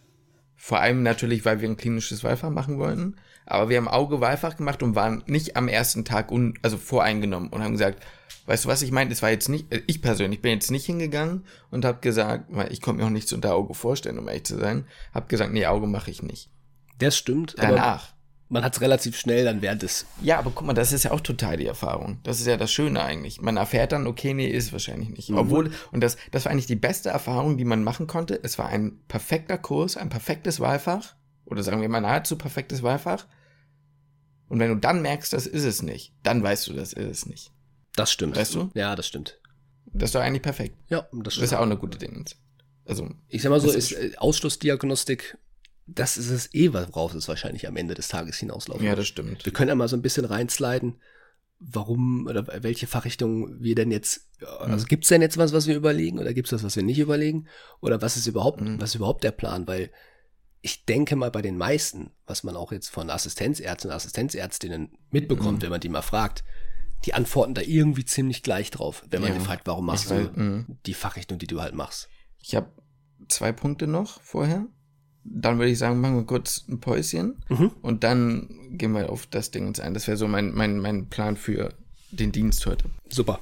[0.56, 3.16] Vor allem natürlich, weil wir ein klinisches Wahlfach machen wollten.
[3.52, 7.62] Aber wir haben Auge-Wahlfach gemacht und waren nicht am ersten Tag un also voreingenommen und
[7.62, 8.02] haben gesagt,
[8.46, 9.12] weißt du was ich meine?
[9.12, 12.72] Es war jetzt nicht, äh, ich persönlich bin jetzt nicht hingegangen und habe gesagt, weil
[12.72, 15.66] ich konnte mir auch nichts unter Auge vorstellen, um ehrlich zu sein, habe gesagt, nee,
[15.66, 16.50] Auge mache ich nicht.
[17.00, 17.56] Das stimmt.
[17.58, 18.14] Danach.
[18.48, 20.06] man hat es relativ schnell dann während des.
[20.22, 22.20] Ja, aber guck mal, das ist ja auch total die Erfahrung.
[22.24, 23.42] Das ist ja das Schöne eigentlich.
[23.42, 25.30] Man erfährt dann, okay, nee, ist wahrscheinlich nicht.
[25.30, 25.38] Mhm.
[25.38, 28.40] Obwohl, und das, das war eigentlich die beste Erfahrung, die man machen konnte.
[28.42, 31.16] Es war ein perfekter Kurs, ein perfektes Wahlfach.
[31.44, 33.26] Oder sagen wir mal nahezu perfektes Wahlfach.
[34.52, 37.26] Und wenn du dann merkst, das ist es nicht, dann weißt du, das ist es
[37.26, 37.52] nicht.
[37.96, 38.36] Das stimmt.
[38.36, 38.70] Weißt du?
[38.74, 39.40] Ja, das stimmt.
[39.94, 40.76] Das ist doch eigentlich perfekt.
[40.90, 41.46] Ja, das Das stimmt.
[41.46, 42.26] ist ja auch eine gute Dinge.
[42.86, 45.38] Also, Ich sag mal so, Das ist, äh, Ausschlussdiagnostik,
[45.88, 49.46] das ist es eh, worauf es wahrscheinlich am Ende des Tages hinauslaufen ja, das stimmt.
[49.46, 50.96] Wir können ja mal so ein bisschen reinsliden,
[51.60, 54.28] warum oder welche Fachrichtung wir denn jetzt,
[54.60, 54.88] also Mhm.
[54.88, 57.48] gibt's denn jetzt was, was wir überlegen oder gibt's was, was wir nicht überlegen?
[57.82, 58.82] Oder was ist überhaupt, Mhm.
[58.82, 59.68] was ist überhaupt der Plan?
[59.68, 59.92] Weil
[60.62, 65.58] ich denke mal bei den meisten, was man auch jetzt von Assistenzärzten und Assistenzärztinnen mitbekommt,
[65.60, 65.62] Mhm.
[65.64, 66.44] wenn man die mal fragt,
[67.06, 69.40] die antworten da irgendwie ziemlich gleich drauf, wenn man Ja.
[69.40, 70.78] die fragt, warum machst du weiß, mhm.
[70.86, 72.10] die Fachrichtung, die du halt machst.
[72.40, 72.70] Ich habe
[73.28, 74.68] zwei Punkte noch vorher.
[75.24, 77.72] Dann würde ich sagen, machen wir kurz ein Päuschen Mhm.
[77.82, 79.94] und dann gehen wir auf das Ding uns ein.
[79.94, 81.74] Das wäre so mein, mein, mein Plan für
[82.12, 82.86] den Dienst heute.
[83.10, 83.40] Super.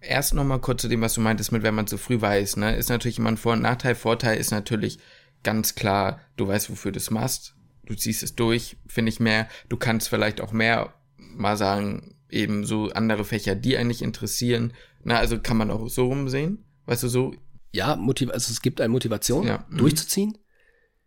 [0.00, 2.56] Erst noch mal kurz zu dem, was du meintest mit, wenn man zu früh weiß,
[2.58, 3.94] ne, ist natürlich immer ein Vor- und Nachteil.
[3.94, 4.98] Vorteil ist natürlich
[5.42, 7.54] ganz klar, du weißt, wofür du es machst.
[7.84, 9.48] Du ziehst es durch, finde ich mehr.
[9.68, 14.72] Du kannst vielleicht auch mehr mal sagen, eben so andere Fächer, die einen nicht interessieren.
[15.04, 16.64] Na, also kann man auch so rumsehen.
[16.86, 17.34] Weißt du, so,
[17.72, 19.78] ja, Motiv also es gibt eine Motivation, Ja, mhm.
[19.78, 20.38] durchzuziehen.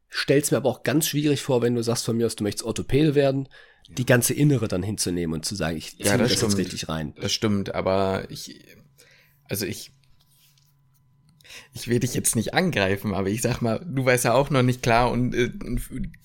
[0.07, 2.65] Stell's mir aber auch ganz schwierig vor, wenn du sagst von mir aus, du möchtest
[2.65, 3.47] Orthopäde werden,
[3.89, 6.89] die ganze Innere dann hinzunehmen und zu sagen, ich ziehe Ja, das das, jetzt richtig
[6.89, 7.13] rein.
[7.19, 8.65] Das stimmt, aber ich,
[9.45, 9.91] also ich,
[11.73, 14.63] ich will dich jetzt nicht angreifen, aber ich sag mal, du weißt ja auch noch
[14.63, 15.49] nicht klar und äh,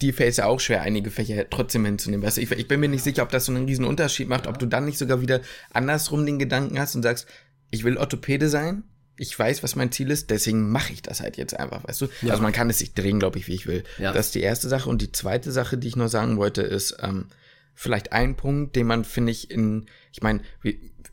[0.01, 2.25] dir fällt es ja auch schwer, einige Fächer trotzdem hinzunehmen.
[2.25, 4.47] Weißt du, ich, ich bin mir nicht sicher, ob das so einen riesen Unterschied macht,
[4.47, 5.41] ob du dann nicht sogar wieder
[5.73, 7.27] andersrum den Gedanken hast und sagst,
[7.71, 8.85] ich will Orthopäde sein,
[9.17, 12.09] ich weiß, was mein Ziel ist, deswegen mache ich das halt jetzt einfach, weißt du?
[12.23, 12.33] Ja.
[12.33, 13.85] Also man kann es sich drehen, glaube ich, wie ich will.
[13.99, 14.13] Ja.
[14.13, 14.89] Das ist die erste Sache.
[14.89, 17.27] Und die zweite Sache, die ich noch sagen wollte, ist ähm,
[17.75, 20.41] vielleicht ein Punkt, den man, finde ich, in, ich meine,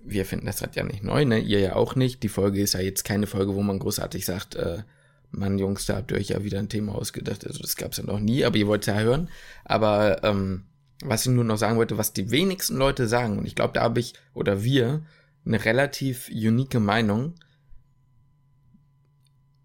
[0.03, 1.39] wir, finden das Rad ja nicht neu, ne?
[1.39, 2.23] Ihr ja auch nicht.
[2.23, 4.83] Die Folge ist ja jetzt keine Folge, wo man großartig sagt, äh,
[5.31, 7.45] Mann, Jungs, da habt ihr euch ja wieder ein Thema ausgedacht.
[7.45, 9.29] Also das gab's ja noch nie, aber ihr wollt ja hören.
[9.63, 10.65] Aber ähm,
[11.03, 13.81] was ich nur noch sagen wollte, was die wenigsten Leute sagen, und ich glaube, da
[13.81, 15.03] habe ich oder wir
[15.45, 17.35] eine relativ unique Meinung,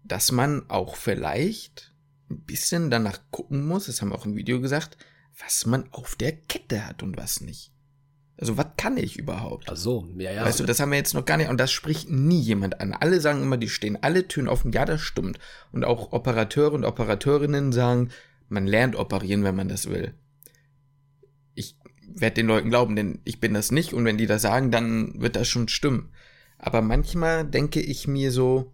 [0.03, 1.93] dass man auch vielleicht
[2.29, 4.97] ein bisschen danach gucken muss, das haben wir auch im Video gesagt,
[5.39, 7.71] was man auf der Kette hat und was nicht.
[8.39, 9.67] Also was kann ich überhaupt?
[9.69, 10.45] Ach so, ja, ja.
[10.45, 12.93] Weißt du, das haben wir jetzt noch gar nicht, und das spricht nie jemand an.
[12.93, 14.71] Alle sagen immer, die stehen alle Türen offen.
[14.71, 15.39] Ja, das stimmt.
[15.71, 18.09] Und auch Operateure und Operateurinnen sagen,
[18.47, 20.13] man lernt operieren, wenn man das will.
[21.55, 24.69] Ich werde den Leuten glauben, denn ich bin das nicht, und wenn die das sagen,
[24.69, 26.11] dann wird das schon stimmen.
[26.59, 28.73] Aber manchmal denke ich mir so,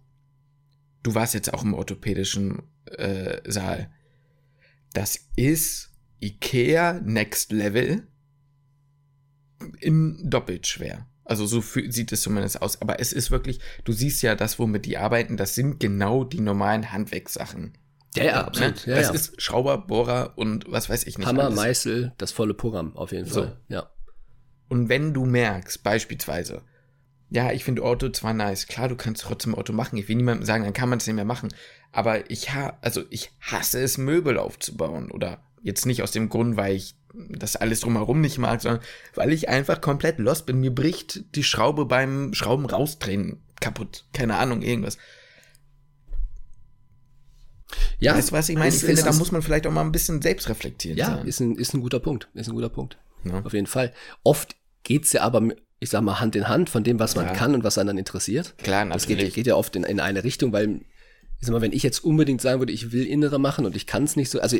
[1.02, 3.90] du warst jetzt auch im orthopädischen äh, Saal.
[4.92, 8.06] Das ist Ikea Next Level
[9.80, 11.06] in doppelt schwer.
[11.24, 12.80] Also so sieht es zumindest aus.
[12.82, 16.40] Aber es ist wirklich, du siehst ja das, womit die arbeiten, das sind genau die
[16.40, 17.78] normalen Handwerkssachen.
[18.14, 18.46] ja, ja, Ne?
[18.46, 18.86] absolut.
[18.86, 19.14] Ja, das ja.
[19.14, 21.26] ist Schrauber, Bohrer und was weiß ich nicht.
[21.26, 21.56] Hammer, alles.
[21.56, 23.42] Meißel, das volle Programm, auf jeden So.
[23.42, 23.60] Fall.
[23.68, 23.90] Ja.
[24.68, 26.62] Und wenn du merkst, beispielsweise,
[27.30, 29.96] ja, ich finde Auto zwar nice, klar, du kannst trotzdem Auto machen.
[29.96, 31.48] Ich will niemandem sagen, dann kann man es nicht mehr machen.
[31.90, 35.10] Aber ich ha also ich hasse es, Möbel aufzubauen.
[35.10, 36.94] Oder jetzt nicht aus dem Grund, weil ich
[37.30, 38.82] das alles drumherum nicht mag, sondern
[39.14, 40.60] weil ich einfach komplett lost bin.
[40.60, 44.04] Mir bricht die Schraube beim Schrauben rausdrehen kaputt.
[44.12, 44.98] Keine Ahnung, irgendwas.
[47.98, 48.68] Ja, weißt du, was ich meine?
[48.68, 50.98] es- Ich finde, es da ist- muss man vielleicht auch mal ein bisschen selbst reflektieren.
[50.98, 51.26] Ja, sein.
[51.26, 52.28] ist ein, ist ein guter Punkt.
[52.34, 52.98] Ist ein guter Punkt.
[53.24, 53.40] Ja.
[53.42, 53.92] Auf jeden Fall.
[54.22, 55.48] Oft geht's ja aber,
[55.80, 57.32] ich sag mal, Hand in Hand von dem, was man Ja.
[57.32, 58.54] kann und was einen dann interessiert.
[58.58, 59.26] Klar, Das natürlich.
[59.26, 60.80] geht, geht ja oft in, in eine Richtung, weil,
[61.40, 63.86] ich sag mal, wenn ich jetzt unbedingt sagen würde, ich will Innere machen und ich
[63.86, 64.58] kann es nicht so, also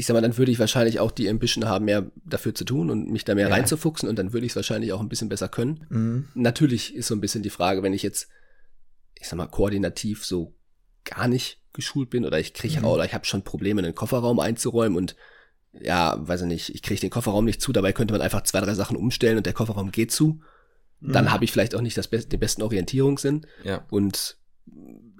[0.00, 2.90] ich sag mal, dann würde ich wahrscheinlich auch die Ambition haben, mehr dafür zu tun
[2.90, 3.54] und mich da mehr Ja.
[3.54, 5.84] reinzufuchsen und dann würde ich es wahrscheinlich auch ein bisschen besser können.
[5.90, 6.28] Mhm.
[6.34, 8.28] Natürlich ist so ein bisschen die Frage, wenn ich jetzt,
[9.14, 10.54] ich sag mal, koordinativ so
[11.04, 12.86] gar nicht geschult bin oder ich kriege Mhm.
[12.86, 15.16] oder ich habe schon Probleme, einen Kofferraum einzuräumen und
[15.72, 18.60] ja, weiß ich nicht, ich kriege den Kofferraum nicht zu, dabei könnte man einfach zwei,
[18.60, 20.40] drei Sachen umstellen und der Kofferraum geht zu.
[21.00, 21.30] Dann Mhm.
[21.32, 23.84] habe ich vielleicht auch nicht das Be den besten Orientierungssinn Ja.
[23.90, 24.36] und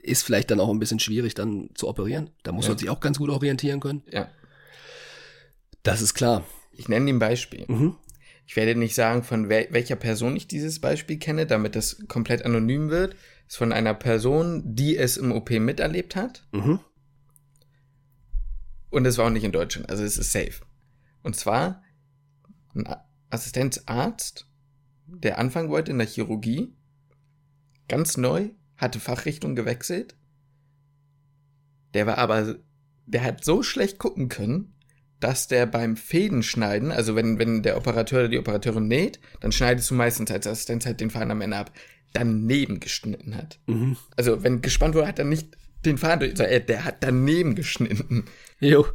[0.02, 2.30] ist vielleicht dann auch ein bisschen schwierig dann zu operieren.
[2.42, 2.70] Da muss Ja.
[2.70, 4.02] man sich auch ganz gut orientieren können.
[4.10, 4.28] Ja.
[5.82, 6.44] Das ist klar.
[6.72, 7.64] Ich nenne dir ein Beispiel.
[7.68, 7.96] Mhm.
[8.46, 12.44] Ich werde nicht sagen, von wel welcher Person ich dieses Beispiel kenne, damit das komplett
[12.44, 13.14] anonym wird.
[13.46, 16.46] Es ist von einer Person, die es im OP miterlebt hat.
[16.52, 16.80] Mhm.
[18.90, 20.64] Und es war auch nicht in Deutschland, also es ist safe.
[21.22, 21.82] Und zwar
[22.74, 22.88] ein
[23.30, 24.48] Assistenzarzt,
[25.06, 26.74] der anfangen wollte in der Chirurgie,
[27.88, 30.16] ganz neu, hatte Fachrichtung gewechselt.
[31.94, 32.56] Der war aber,
[33.06, 34.74] der hat so schlecht gucken können,
[35.20, 39.90] dass der beim Fädenschneiden, also wenn, wenn der Operateur oder die Operateurin näht, dann schneidest
[39.90, 41.70] du meistens als Assistenz halt den Faden am Ende ab,
[42.12, 43.58] daneben geschnitten hat.
[43.66, 43.96] Mhm.
[44.16, 48.24] Also wenn gespannt wurde, hat er nicht den Faden, durch- der hat daneben geschnitten.
[48.58, 48.86] Jo.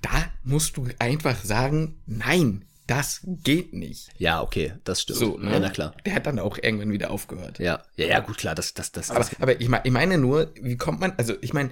[0.00, 4.10] Da musst du einfach sagen, nein, das geht nicht.
[4.18, 5.18] Ja, okay, das stimmt.
[5.18, 5.52] So, ne?
[5.52, 5.94] Ja, na klar.
[6.04, 7.58] Der hat dann auch irgendwann wieder aufgehört.
[7.58, 10.18] Ja, ja, ja, gut, klar, das, das, das, Aber, das aber ich, mein, ich meine
[10.18, 11.70] nur, wie kommt man, also ich meine,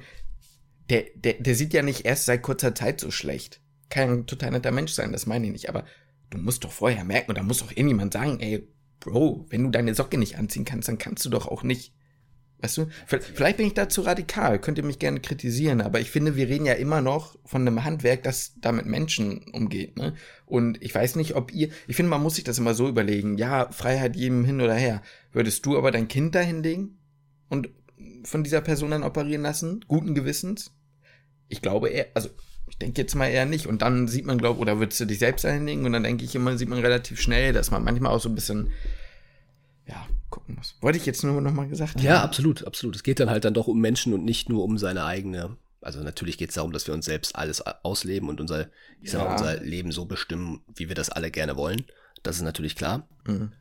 [0.88, 3.60] der, der, der sieht ja nicht erst seit kurzer Zeit so schlecht.
[3.90, 5.68] Kann ein total netter Mensch sein, das meine ich nicht.
[5.68, 5.84] Aber
[6.30, 8.66] du musst doch vorher merken, oder muss doch irgendjemand sagen, ey,
[9.00, 11.94] Bro, wenn du deine Socke nicht anziehen kannst, dann kannst du doch auch nicht.
[12.60, 12.88] Weißt du?
[13.06, 16.48] Vielleicht bin ich da zu radikal, könnt ihr mich gerne kritisieren, aber ich finde, wir
[16.48, 20.14] reden ja immer noch von einem Handwerk, das da mit Menschen umgeht, ne?
[20.44, 23.38] Und ich weiß nicht, ob ihr, ich finde, man muss sich das immer so überlegen,
[23.38, 25.00] ja, Freiheit jedem hin oder her.
[25.32, 26.98] Würdest du aber dein Kind da hinlegen
[27.48, 27.70] und
[28.24, 29.82] von dieser Person dann operieren lassen?
[29.88, 30.72] Guten Gewissens?
[31.48, 32.28] Ich glaube eher, also
[32.80, 33.66] denke jetzt mal eher nicht.
[33.66, 35.84] Und dann sieht man, glaube oder würdest du dich selbst da hinlegen?
[35.86, 38.34] Und dann denke ich immer, sieht man relativ schnell, dass man manchmal auch so ein
[38.34, 38.70] bisschen,
[39.86, 40.76] ja, gucken muss.
[40.80, 42.04] Wollte ich jetzt nur noch mal gesagt haben.
[42.04, 42.94] Ja, absolut, absolut.
[42.96, 45.56] Es geht dann halt dann doch um Menschen und nicht nur um seine eigene.
[45.80, 48.68] Also natürlich geht es darum, dass wir uns selbst alles ausleben und unser,
[49.00, 49.32] ich sag mal, Ja.
[49.32, 51.84] unser Leben so bestimmen, wie wir das alle gerne wollen.
[52.22, 53.08] Das ist natürlich klar.
[53.26, 53.52] Mhm.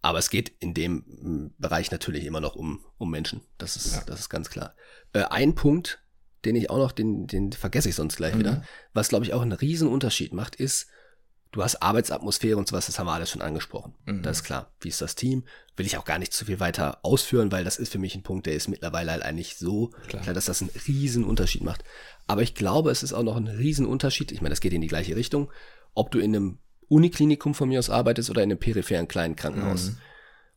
[0.00, 3.40] Aber es geht in dem Bereich natürlich immer noch um, um Menschen.
[3.58, 4.02] Das ist, Ja.
[4.06, 4.74] das ist ganz klar.
[5.12, 6.00] Äh, ein Punkt,
[6.44, 8.38] den ich auch noch, den, den vergesse ich sonst gleich Mhm.
[8.40, 8.62] wieder,
[8.94, 10.86] was glaube ich auch einen riesen Unterschied macht, ist,
[11.50, 13.94] du hast Arbeitsatmosphäre und sowas, das haben wir alles schon angesprochen.
[14.04, 14.22] Mhm.
[14.22, 14.70] Das ist klar.
[14.80, 15.44] Wie ist das Team?
[15.76, 18.22] Will ich auch gar nicht zu viel weiter ausführen, weil das ist für mich ein
[18.22, 20.22] Punkt, der ist mittlerweile halt eigentlich so Klar.
[20.22, 21.84] klar, dass das einen riesen Unterschied macht.
[22.26, 24.30] Aber ich glaube, es ist auch noch ein riesen Unterschied.
[24.32, 25.50] Ich meine, das geht in die gleiche Richtung.
[25.94, 29.90] Ob du in einem Uniklinikum von mir aus arbeitest oder in einem peripheren kleinen Krankenhaus.
[29.90, 29.96] Mhm.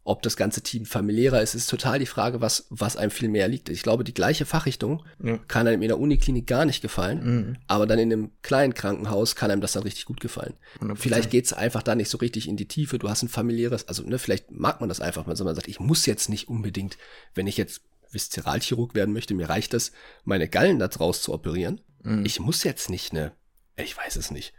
[0.04, 3.48] Ob das ganze Team familiärer ist, ist total die Frage, was, was einem viel mehr
[3.48, 3.70] liegt.
[3.70, 5.38] Ich glaube, die gleiche Fachrichtung Ja.
[5.48, 7.58] kann einem in der Uniklinik gar nicht gefallen, Mhm.
[7.68, 10.56] aber dann in einem kleinen Krankenhaus kann einem das dann richtig gut gefallen.
[10.80, 10.96] 100%.
[11.00, 12.98] Vielleicht geht's einfach da nicht so richtig in die Tiefe.
[12.98, 15.80] Du hast ein familiäres, also ne, vielleicht mag man das einfach, wenn man sagt, ich
[15.80, 16.98] muss jetzt nicht unbedingt,
[17.36, 19.92] wenn ich jetzt Viszeralchirurg werden möchte, mir reicht es,
[20.24, 21.80] meine Gallen da draus zu operieren.
[22.02, 22.26] Mhm.
[22.26, 23.34] Ich muss jetzt nicht eine,
[23.78, 24.54] ich weiß es nicht,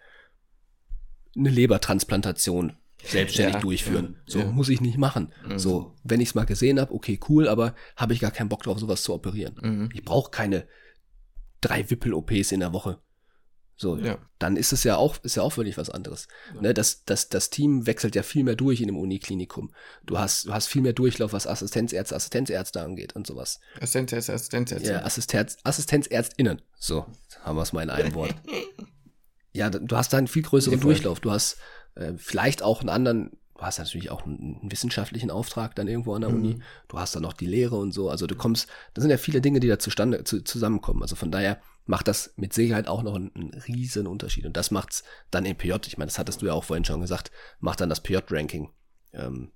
[1.37, 4.17] eine Lebertransplantation selbstständig Ja, durchführen.
[4.27, 4.47] ja, so ja.
[4.47, 5.33] muss ich nicht machen.
[5.47, 5.59] Mhm.
[5.59, 8.63] So, wenn ich es mal gesehen habe, okay, cool, aber habe ich gar keinen Bock
[8.63, 9.57] drauf, sowas zu operieren.
[9.61, 9.89] Mhm.
[9.93, 10.67] Ich brauche keine
[11.61, 12.99] drei Wippel-OPs in der Woche.
[13.77, 14.19] So, Ja.
[14.39, 16.29] dann ist es ja auch, ist ja auch völlig was anderes.
[16.61, 19.73] Ne, das, das, das Team wechselt ja viel mehr durch in einem Uniklinikum.
[20.05, 23.59] Du hast, du hast viel mehr Durchlauf, was Assistenzärzte, Assistenzärzte angeht und sowas.
[23.81, 26.63] Assistenz, Assistenz, Ja, Assistenz, AssistenzärztInnen.
[26.79, 27.07] So,
[27.43, 28.35] haben wir es mal in einem Wort.
[29.55, 30.81] Ja, du hast da einen viel größeren.
[30.81, 31.21] Durchlauf.
[31.21, 31.59] Du hast
[31.95, 36.15] äh, vielleicht auch einen anderen, du hast natürlich auch einen, einen wissenschaftlichen Auftrag dann irgendwo
[36.15, 36.37] an der Mhm.
[36.37, 36.59] Uni.
[36.89, 38.09] Du hast dann noch die Lehre und so.
[38.11, 41.03] Also du kommst, das sind ja viele Dinge, die da zustande zu, zusammenkommen.
[41.03, 44.47] Also von daher macht das mit Sicherheit auch noch einen, einen riesen Unterschied.
[44.47, 47.01] Und das macht's dann im PJ, ich meine, das hattest du ja auch vorhin schon
[47.01, 48.71] gesagt, macht dann das PJ-Ranking.
[49.13, 49.53] Ähm,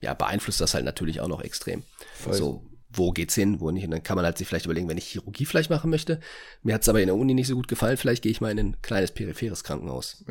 [0.00, 1.84] ja, beeinflusst das halt natürlich auch noch extrem.
[2.14, 2.34] Voll.
[2.34, 3.84] So, wo geht's hin, wo nicht.
[3.84, 6.20] Und dann kann man halt sich vielleicht überlegen, wenn ich Chirurgie vielleicht machen möchte.
[6.62, 8.58] Mir hat's aber in der Uni nicht so gut gefallen, vielleicht gehe ich mal in
[8.58, 10.24] ein kleines peripheres Krankenhaus.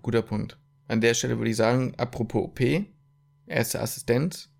[0.00, 0.58] Guter Punkt.
[0.88, 2.60] An der Stelle würde ich sagen, apropos OP,
[3.46, 4.50] erste Assistenz,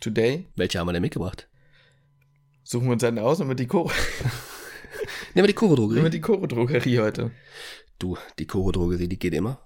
[0.00, 1.48] today, Welche haben wir denn mitgebracht?
[2.64, 3.90] suchen wir uns eine aus und mit die Choro,
[5.34, 6.00] Nehmen wir die Choro-Drogerie.
[6.02, 7.30] mit die Choro-Drogerie heute.
[7.98, 9.60] Du, die Choro-Drogerie, die geht immer.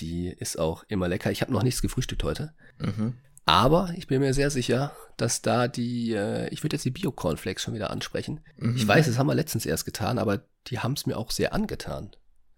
[0.00, 1.30] Die ist auch immer lecker.
[1.30, 2.52] Ich habe noch nichts gefrühstückt heute.
[2.78, 3.14] Mhm.
[3.46, 7.62] Aber ich bin mir sehr sicher, dass da die, äh, ich würde jetzt die Bio-Cornflakes
[7.62, 8.40] schon wieder ansprechen.
[8.58, 8.76] Mhm.
[8.76, 11.54] Ich weiß, das haben wir letztens erst getan, aber die haben es mir auch sehr
[11.54, 12.10] angetan,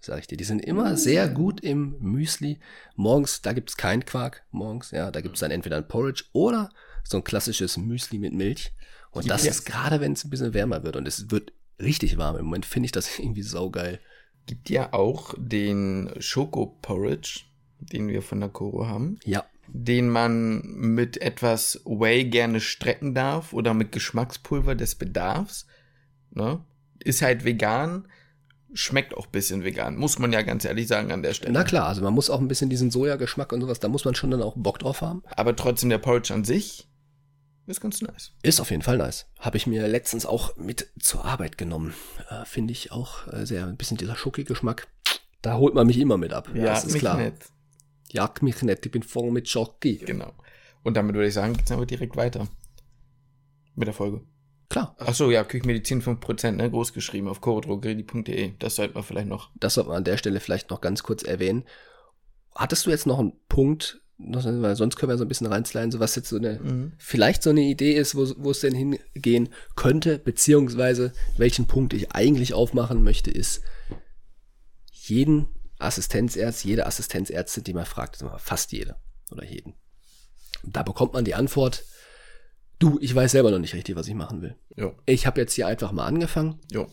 [0.09, 0.37] sag ich dir.
[0.37, 2.59] Die sind immer sehr gut im Müsli.
[2.97, 6.71] Morgens, da gibt's keinen Quark morgens, ja, da gibt's dann entweder ein Porridge oder
[7.05, 8.73] so ein klassisches Müsli mit Milch.
[9.13, 12.19] Und Gibt das ist gerade, wenn es ein bisschen wärmer wird und es wird richtig
[12.19, 12.37] warm.
[12.37, 14.01] Im Moment finde ich das irgendwie saugeil.
[14.47, 17.41] Gibt ja auch den Schoko-Porridge,
[17.79, 23.53] den wir von der Choro haben, Ja, den man mit etwas Whey gerne strecken darf
[23.53, 25.67] oder mit Geschmackspulver des Bedarfs.
[26.31, 26.65] Ne?
[27.01, 28.09] Ist halt vegan,
[28.75, 31.53] schmeckt auch ein bisschen vegan, muss man ja ganz ehrlich sagen an der Stelle.
[31.53, 34.15] na klar, also man muss auch ein bisschen diesen Sojageschmack und sowas, da muss man
[34.15, 35.23] schon dann auch Bock drauf haben.
[35.31, 36.89] Aber trotzdem der Porridge an sich
[37.67, 38.33] ist ganz nice.
[38.43, 39.27] Ist auf jeden Fall nice.
[39.39, 41.93] Habe ich mir letztens auch mit zur Arbeit genommen.
[42.31, 44.89] Äh, Finde ich auch äh, sehr, ein bisschen dieser Schoki-Geschmack.
[45.43, 46.49] Da holt man mich immer mit ab.
[46.55, 47.19] das ist mich klar.
[47.19, 47.35] nett.
[48.11, 49.99] Jag mich nicht, ich bin voll mit Schoki.
[49.99, 50.33] Genau.
[50.83, 52.49] Und damit würde ich sagen, geht's aber direkt weiter.
[53.75, 54.23] Mit der Folge.
[54.69, 54.95] Klar.
[54.99, 58.53] Ach so, ja, Küchenmedizin 5%, ne, groß geschrieben auf chorodrogerie.de.
[58.59, 59.51] Das sollte man vielleicht noch.
[59.55, 61.65] Das sollte man an der Stelle vielleicht noch ganz kurz erwähnen.
[62.55, 66.01] Hattest du jetzt noch einen Punkt, weil sonst können wir so ein bisschen reinsliden, so
[66.01, 66.93] was jetzt so eine, mhm.
[66.99, 72.13] vielleicht so eine Idee ist, wo, wo es denn hingehen könnte, beziehungsweise welchen Punkt ich
[72.13, 73.63] eigentlich aufmachen möchte, ist
[74.91, 75.47] jeden
[75.79, 78.97] Assistenzärzt, jede Assistenzärztin, die man fragt, fast jede
[79.31, 79.75] oder jeden.
[80.65, 81.85] Da bekommt man die Antwort,
[82.79, 84.57] du, ich weiß selber noch nicht richtig, was ich machen will.
[84.77, 84.95] Jo.
[85.07, 86.59] Ich habe jetzt hier einfach mal angefangen.
[86.71, 86.89] Jo.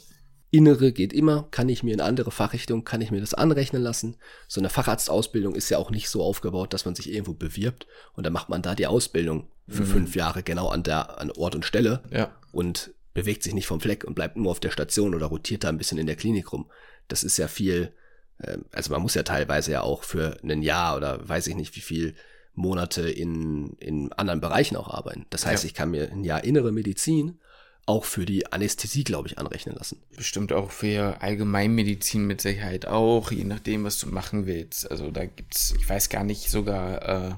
[0.51, 4.15] Innere geht immer, kann ich mir in andere Fachrichtung, kann ich mir das anrechnen lassen.
[4.47, 8.25] So eine Facharztausbildung ist ja auch nicht so aufgebaut, dass man sich irgendwo bewirbt und
[8.25, 9.87] dann macht man da die Ausbildung für mhm.
[9.87, 12.31] fünf Jahre genau an der an Ort und Stelle ja.
[12.51, 15.69] und bewegt sich nicht vom Fleck und bleibt nur auf der Station oder rotiert da
[15.69, 16.69] ein bisschen in der Klinik rum.
[17.07, 17.91] Das ist ja viel,
[18.37, 21.75] äh, also man muss ja teilweise ja auch für ein Jahr oder weiß ich nicht
[21.75, 22.15] wie viel
[22.55, 25.25] Monate in, in anderen Bereichen auch arbeiten.
[25.29, 25.67] Das heißt, ja.
[25.67, 27.39] ich kann mir ein Jahr innere Medizin
[27.85, 30.01] auch für die Anästhesie, glaube ich, anrechnen lassen.
[30.15, 34.89] Bestimmt auch für Allgemeinmedizin mit Sicherheit auch, je nachdem, was du machen willst.
[34.89, 37.35] Also da gibt's, ich weiß gar nicht, sogar äh,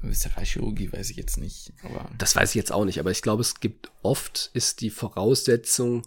[0.00, 1.72] Visceralchirurgie weiß ich jetzt nicht.
[1.82, 4.90] Aber das weiß ich jetzt auch nicht, aber ich glaube, es gibt oft ist die
[4.90, 6.06] Voraussetzung,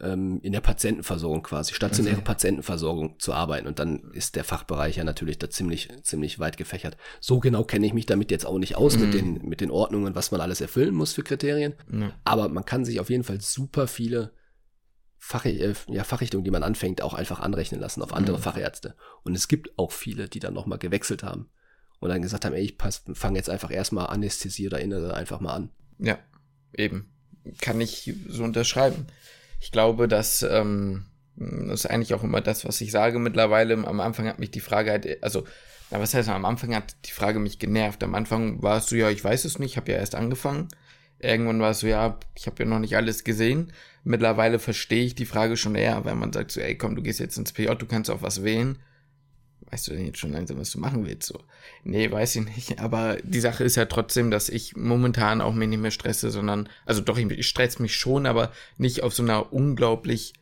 [0.00, 2.24] ähm, in der Patientenversorgung quasi, stationäre mhm.
[2.24, 3.66] Patientenversorgung zu arbeiten.
[3.66, 6.96] Und dann ist der Fachbereich ja natürlich da ziemlich, ziemlich weit gefächert.
[7.20, 9.04] So genau kenne ich mich damit jetzt auch nicht aus mhm.
[9.04, 11.74] mit, den, mit den Ordnungen, was man alles erfüllen muss für Kriterien.
[11.88, 12.12] Mhm.
[12.24, 14.32] Aber man kann sich auf jeden Fall super viele
[15.20, 18.42] Fach, äh, ja, Fachrichtungen, die man anfängt, auch einfach anrechnen lassen auf andere mhm.
[18.42, 18.94] Fachärzte.
[19.24, 21.50] Und es gibt auch viele, die dann nochmal gewechselt haben
[21.98, 22.76] und dann gesagt haben, ey, ich
[23.14, 25.70] fange jetzt einfach erstmal Anästhesie oder Innere einfach mal an.
[25.98, 26.18] Ja,
[26.72, 27.10] eben.
[27.60, 29.06] Kann ich so unterschreiben
[29.60, 33.74] ich glaube, dass ähm, das ist eigentlich auch immer das, was ich sage mittlerweile.
[33.74, 35.44] Am Anfang hat mich die Frage halt, also,
[35.90, 38.02] na, was heißt, am Anfang hat die Frage mich genervt.
[38.02, 40.68] Am Anfang war es so, ja, ich weiß es nicht, ich habe ja erst angefangen.
[41.20, 43.72] Irgendwann war es so, ja, ich habe ja noch nicht alles gesehen.
[44.04, 47.20] Mittlerweile verstehe ich die Frage schon eher, wenn man sagt so, ey, komm, du gehst
[47.20, 48.78] jetzt ins PJ, du kannst auch was wählen
[49.70, 51.28] weißt du denn jetzt schon langsam, was du machen willst?
[51.28, 51.40] So,
[51.84, 52.78] nee, weiß ich nicht.
[52.80, 56.68] Aber die Sache ist ja trotzdem, dass ich momentan auch mich nicht mehr stresse, sondern,
[56.86, 60.32] also doch, ich stress mich schon, aber nicht auf so einer unglaublich,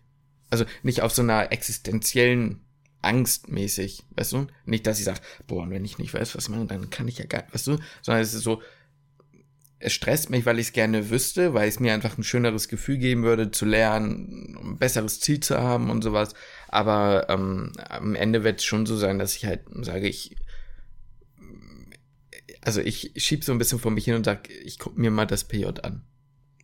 [0.50, 2.60] also nicht auf so einer existenziellen
[3.02, 4.46] Angst mäßig, weißt du?
[4.64, 7.08] Nicht, dass ich sage, boah, und wenn ich nicht weiß, was ich mache, dann kann
[7.08, 7.78] ich ja gar, weißt du?
[8.02, 8.62] Sondern es ist so,
[9.78, 12.96] es stresst mich, weil ich es gerne wüsste, weil es mir einfach ein schöneres Gefühl
[12.96, 16.34] geben würde, zu lernen, ein besseres Ziel zu haben und sowas.
[16.68, 20.36] Aber ähm, am Ende wird es schon so sein, dass ich halt sage, ich.
[22.62, 25.26] Also ich schieb so ein bisschen vor mich hin und sag, ich guck mir mal
[25.26, 26.02] das PJ an.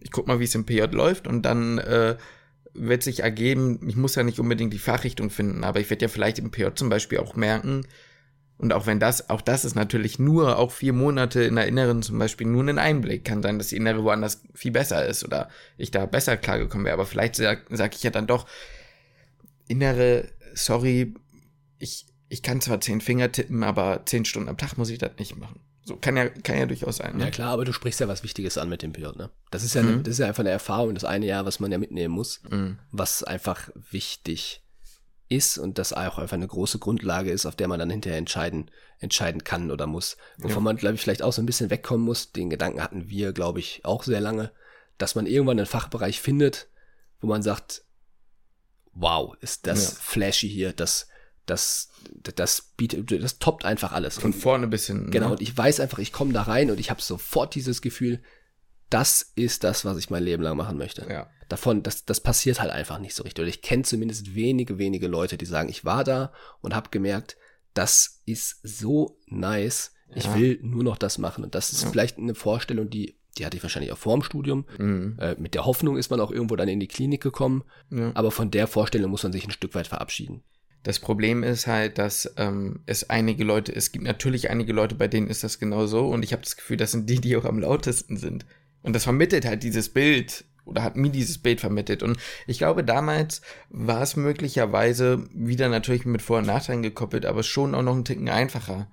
[0.00, 2.16] Ich guck mal, wie es im PJ läuft und dann äh,
[2.74, 6.08] wird sich ergeben, ich muss ja nicht unbedingt die Fachrichtung finden, aber ich werde ja
[6.08, 7.86] vielleicht im PJ zum Beispiel auch merken,
[8.62, 12.00] und auch wenn das, auch das ist natürlich nur, auch vier Monate in der Inneren
[12.00, 13.24] zum Beispiel nur ein Einblick.
[13.24, 16.94] Kann sein, dass die Innere woanders viel besser ist oder ich da besser klargekommen wäre.
[16.94, 18.46] Aber vielleicht sag, sag ich ja dann doch,
[19.66, 21.12] Innere, sorry,
[21.80, 25.10] ich, ich kann zwar zehn Finger tippen, aber zehn Stunden am Tag muss ich das
[25.18, 25.58] nicht machen.
[25.84, 27.16] So kann ja, kann ja durchaus sein.
[27.16, 27.24] Ne?
[27.24, 29.30] Ja klar, aber du sprichst ja was Wichtiges an mit dem PJ, ne?
[29.50, 30.04] Das ist ja, mhm.
[30.04, 32.78] das ist ja einfach eine Erfahrung, das eine Jahr, was man ja mitnehmen muss, mhm.
[32.92, 34.62] was einfach wichtig
[35.32, 38.70] ist und das auch einfach eine große Grundlage ist, auf der man dann hinterher entscheiden,
[38.98, 40.16] entscheiden kann oder muss.
[40.36, 40.60] Wovon ja.
[40.60, 42.32] man, glaube ich, vielleicht auch so ein bisschen wegkommen muss.
[42.32, 44.52] Den Gedanken hatten wir, glaube ich, auch sehr lange,
[44.98, 46.68] dass man irgendwann einen Fachbereich findet,
[47.20, 47.84] wo man sagt,
[48.92, 49.98] wow, ist das ja.
[50.00, 51.08] flashy hier, das,
[51.46, 51.88] das,
[52.34, 54.18] das bietet, das toppt einfach alles.
[54.18, 55.10] Von vorne bis hin.
[55.10, 55.32] Genau, ne?
[55.32, 58.20] und ich weiß einfach, ich komme da rein und ich habe sofort dieses Gefühl,
[58.90, 61.06] das ist das, was ich mein Leben lang machen möchte.
[61.08, 61.30] Ja.
[61.52, 63.42] Davon, das, das passiert halt einfach nicht so richtig.
[63.42, 67.36] Oder ich kenne zumindest wenige, wenige Leute, die sagen, ich war da und habe gemerkt,
[67.74, 69.92] das ist so nice.
[70.14, 70.34] Ich ja.
[70.34, 71.44] will nur noch das machen.
[71.44, 71.90] Und das ist ja.
[71.90, 74.64] vielleicht eine Vorstellung, die, die hatte ich wahrscheinlich auch vor dem Studium.
[74.78, 75.18] Mhm.
[75.20, 77.64] Äh, mit der Hoffnung ist man auch irgendwo dann in die Klinik gekommen.
[77.90, 78.12] Ja.
[78.14, 80.42] Aber von der Vorstellung muss man sich ein Stück weit verabschieden.
[80.84, 85.06] Das Problem ist halt, dass ähm, es einige Leute, es gibt natürlich einige Leute, bei
[85.06, 86.06] denen ist das genau so.
[86.06, 88.46] Und ich habe das Gefühl, das sind die, die auch am lautesten sind.
[88.82, 92.02] Und das vermittelt halt dieses Bild oder hat mir dieses Bild vermittelt.
[92.02, 97.42] Und ich glaube, damals war es möglicherweise wieder natürlich mit Vor- und Nachteilen gekoppelt, aber
[97.42, 98.88] schon auch noch ein Ticken einfacher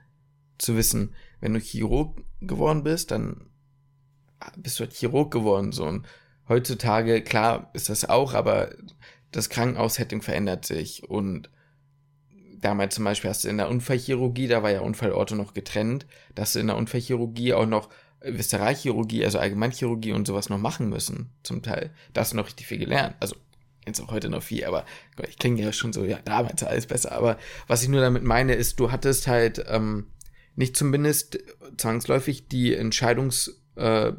[0.58, 3.50] zu wissen, wenn du Chirurg geworden bist, dann
[4.58, 5.72] bist du halt Chirurg geworden.
[5.72, 5.86] So.
[5.86, 6.08] Und
[6.48, 8.72] heutzutage, klar, ist das auch, aber
[9.32, 11.04] das Krankenhaussetting verändert sich.
[11.10, 11.50] Und
[12.60, 16.06] damals zum Beispiel hast du in der Unfallchirurgie, da war ja Unfallorte noch getrennt,
[16.36, 17.90] dass du in der Unfallchirurgie auch noch
[18.22, 21.92] Visceralchirurgie, also Allgemeinchirurgie und sowas noch machen müssen, zum Teil.
[22.14, 23.16] Da hast du noch richtig viel gelernt.
[23.20, 23.36] Also,
[23.86, 24.86] jetzt auch heute noch viel, aber
[25.28, 27.14] ich klinge ja schon so, ja, damals alles besser.
[27.14, 30.08] Aber was ich nur damit meine, ist, du hattest halt ähm,
[30.56, 31.40] nicht zumindest
[31.78, 34.14] zwangsläufig die Entscheidungs- äh,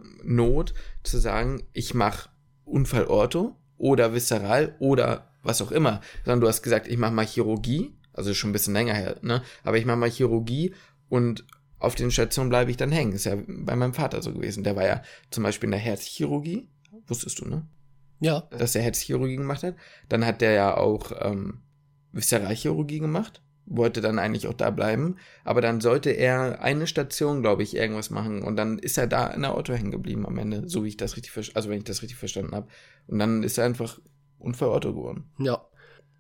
[1.03, 2.31] zu sagen, ich mache
[2.65, 7.95] Unfallorto oder Visceral oder was auch immer, sondern du hast gesagt, ich mache mal Chirurgie,
[8.13, 9.43] also schon ein bisschen länger her, ne?
[9.65, 10.75] Aber ich mache mal Chirurgie
[11.09, 11.45] und
[11.81, 13.13] auf den Stationen bleibe ich dann hängen.
[13.13, 14.63] Ist ja bei meinem Vater so gewesen.
[14.63, 16.69] Der war ja zum Beispiel in der Herzchirurgie,
[17.09, 17.67] wusstest du, ne?
[18.21, 18.43] Ja.
[18.51, 19.75] Dass er Herzchirurgie gemacht hat.
[20.09, 21.63] Dann hat der ja auch ähm,
[22.13, 27.63] Viszeralchirurgie gemacht wollte dann eigentlich auch da bleiben, aber dann sollte er eine Station, glaube
[27.63, 30.69] ich, irgendwas machen und dann ist er da in der Auto hängen geblieben am Ende,
[30.69, 32.67] so wie ich das richtig, also wenn ich das richtig verstanden habe.
[33.07, 34.01] Und dann ist er einfach
[34.39, 35.31] Unfallauto geworden.
[35.39, 35.65] Ja.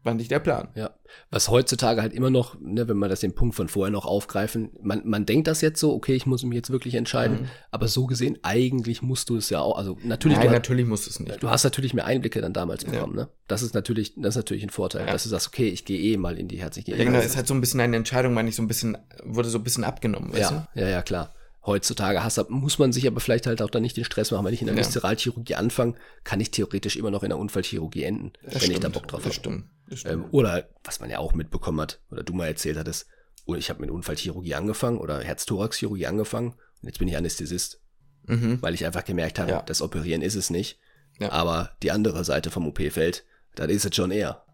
[0.02, 0.68] War nicht der Plan.
[0.74, 0.90] Ja.
[1.30, 4.70] Was heutzutage halt immer noch, ne, wenn wir das den Punkt von vorher noch aufgreifen,
[4.80, 7.48] man, man denkt das jetzt so, okay, ich muss mich jetzt wirklich entscheiden, mhm.
[7.70, 10.38] aber so gesehen, eigentlich musst du es ja auch, also natürlich.
[10.38, 11.42] Nein, du, natürlich musst du es nicht.
[11.42, 13.24] Du hast natürlich mehr Einblicke dann damals bekommen, ja.
[13.24, 13.28] ne?
[13.46, 15.12] Das ist natürlich, das ist natürlich ein Vorteil, ja.
[15.12, 17.04] dass du sagst, okay, ich gehe eh mal in die Herz, ich gehe Ja, eh
[17.04, 19.58] genau, ist halt so ein bisschen eine Entscheidung, meine ich, so ein bisschen, wurde so
[19.58, 20.80] ein bisschen abgenommen, weißt ja, du?
[20.80, 21.34] Ja, ja, klar
[21.64, 24.44] heutzutage hast, muss man sich aber vielleicht halt auch dann nicht den Stress machen.
[24.46, 24.82] Wenn ich in der ja.
[24.82, 25.94] Viszeralchirurgie anfange,
[26.24, 29.08] kann ich theoretisch immer noch in der Unfallchirurgie enden, das wenn stimmt, ich da Bock
[29.08, 29.64] drauf habe.
[30.04, 33.06] Ähm, oder was man ja auch mitbekommen hat, oder du mal erzählt hattest,
[33.46, 37.80] oh, ich habe mit Unfallchirurgie angefangen oder Herz-Thorax-Chirurgie angefangen und jetzt bin ich Anästhesist.
[38.26, 38.60] Mhm.
[38.60, 39.62] Weil ich einfach gemerkt habe, ja.
[39.62, 40.78] das Operieren ist es nicht.
[41.18, 41.32] Ja.
[41.32, 43.24] Aber die andere Seite vom OP-Feld,
[43.54, 44.44] da ist es schon eher.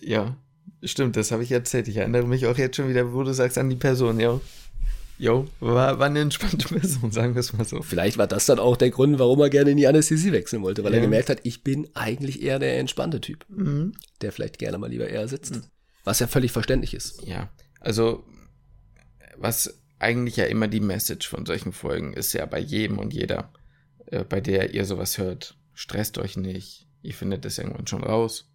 [0.00, 0.36] Ja,
[0.84, 1.88] stimmt, das habe ich erzählt.
[1.88, 4.40] Ich erinnere mich auch jetzt schon wieder, wo du sagst, an die Person, ja.
[5.20, 7.82] Jo, war, war eine entspannte Person, sagen wir es mal so.
[7.82, 10.82] Vielleicht war das dann auch der Grund, warum er gerne in die Anästhesie wechseln wollte,
[10.82, 10.98] weil ja.
[10.98, 13.92] er gemerkt hat, ich bin eigentlich eher der entspannte Typ, mhm.
[14.22, 15.56] der vielleicht gerne mal lieber eher sitzt.
[15.56, 15.64] Mhm.
[16.04, 17.22] Was ja völlig verständlich ist.
[17.26, 17.50] Ja,
[17.80, 18.24] also
[19.36, 23.52] was eigentlich ja immer die Message von solchen Folgen ist ja bei jedem und jeder,
[24.06, 28.50] äh, bei der ihr sowas hört, stresst euch nicht, ihr findet es irgendwann schon raus.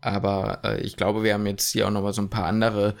[0.00, 2.96] Aber äh, ich glaube, wir haben jetzt hier auch noch mal so ein paar andere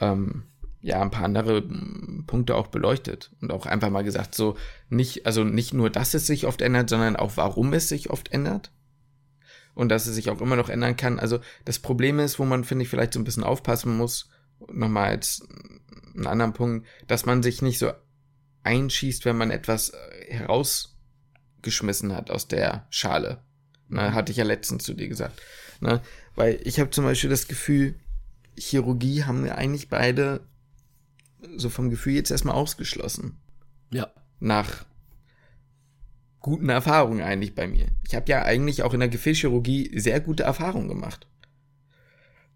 [0.00, 0.44] ähm,
[0.84, 4.56] ja ein paar andere hm, Punkte auch beleuchtet und auch einfach mal gesagt, so
[4.90, 8.30] nicht, also nicht nur, dass es sich oft ändert, sondern auch warum es sich oft
[8.32, 8.70] ändert.
[9.74, 11.18] Und dass es sich auch immer noch ändern kann.
[11.18, 14.30] Also das Problem ist, wo man, finde ich, vielleicht so ein bisschen aufpassen muss,
[14.72, 15.48] nochmal als
[16.14, 17.90] einen anderen Punkt, dass man sich nicht so
[18.62, 23.42] einschießt, wenn man etwas äh, herausgeschmissen hat aus der Schale.
[23.88, 25.40] Na, hatte ich ja letztens zu dir gesagt.
[25.80, 26.02] Na,
[26.34, 27.94] weil ich habe zum Beispiel das Gefühl,
[28.56, 30.46] Chirurgie haben wir eigentlich beide
[31.56, 33.38] so vom Gefühl jetzt erstmal ausgeschlossen.
[33.90, 34.08] Ja.
[34.40, 34.84] Nach
[36.40, 37.86] guten Erfahrungen eigentlich bei mir.
[38.06, 41.26] Ich habe ja eigentlich auch in der Gefäßchirurgie sehr gute Erfahrungen gemacht.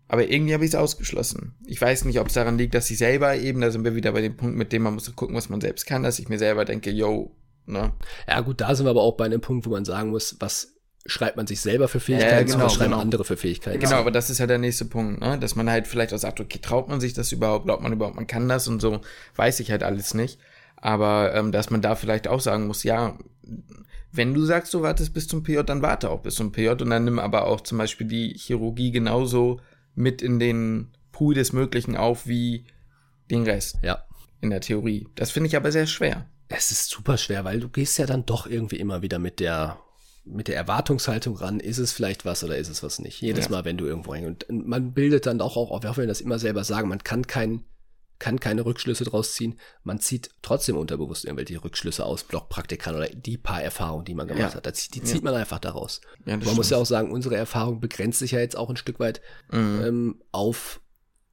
[0.09, 1.55] Aber irgendwie habe ich es ausgeschlossen.
[1.67, 4.13] Ich weiß nicht, ob es daran liegt, dass ich selber eben, da sind wir wieder
[4.13, 6.39] bei dem Punkt, mit dem man muss gucken, was man selbst kann, dass ich mir
[6.39, 7.35] selber denke, yo,
[7.67, 7.93] ne?
[8.27, 10.78] Ja, gut, da sind wir aber auch bei einem Punkt, wo man sagen muss, was
[11.09, 13.03] schreibt man sich selber für Fähigkeiten, ja, genau, was schreiben genau.
[13.03, 13.81] andere für Fähigkeiten.
[13.81, 15.39] Genau, aber das ist ja der nächste Punkt, ne?
[15.39, 18.17] dass man halt vielleicht auch sagt, okay, traut man sich das überhaupt, glaubt man überhaupt,
[18.17, 19.01] man kann das und so,
[19.37, 20.39] weiß ich halt alles nicht.
[20.77, 23.19] Aber ähm, dass man da vielleicht auch sagen muss, ja,
[24.13, 26.91] wenn du sagst, du wartest bis zum PJ, dann warte auch bis zum PJ und
[26.91, 29.61] dann nimm aber auch zum Beispiel die Chirurgie genauso
[29.95, 32.65] mit in den Pool des Möglichen auf wie
[33.31, 33.79] den Rest.
[33.83, 34.05] Ja.
[34.41, 35.09] In der Theorie.
[35.17, 36.27] Das finde ich aber sehr schwer.
[36.49, 39.79] Es ist super schwer, weil du gehst ja dann doch irgendwie immer wieder mit der
[40.25, 43.21] mit der Erwartungshaltung ran, ist es vielleicht was oder ist es was nicht.
[43.21, 43.51] Jedes ja.
[43.51, 44.49] Mal, wenn du irgendwo hängst.
[44.49, 47.65] Und man bildet dann auch, auch, wir das immer selber sagen, man kann kein,
[48.19, 49.59] kann keine Rückschlüsse draus ziehen.
[49.85, 54.55] Man zieht trotzdem unterbewusst irgendwelche Rückschlüsse aus Blockpraktikern oder die paar Erfahrungen, die man gemacht
[54.55, 54.57] ja.
[54.57, 54.95] hat.
[54.95, 55.23] Die zieht ja.
[55.23, 56.01] man einfach daraus.
[56.25, 56.57] man stimmt.
[56.57, 59.83] muss ja auch sagen, unsere Erfahrung begrenzt sich ja jetzt auch ein Stück weit mhm.
[59.85, 60.81] ähm, auf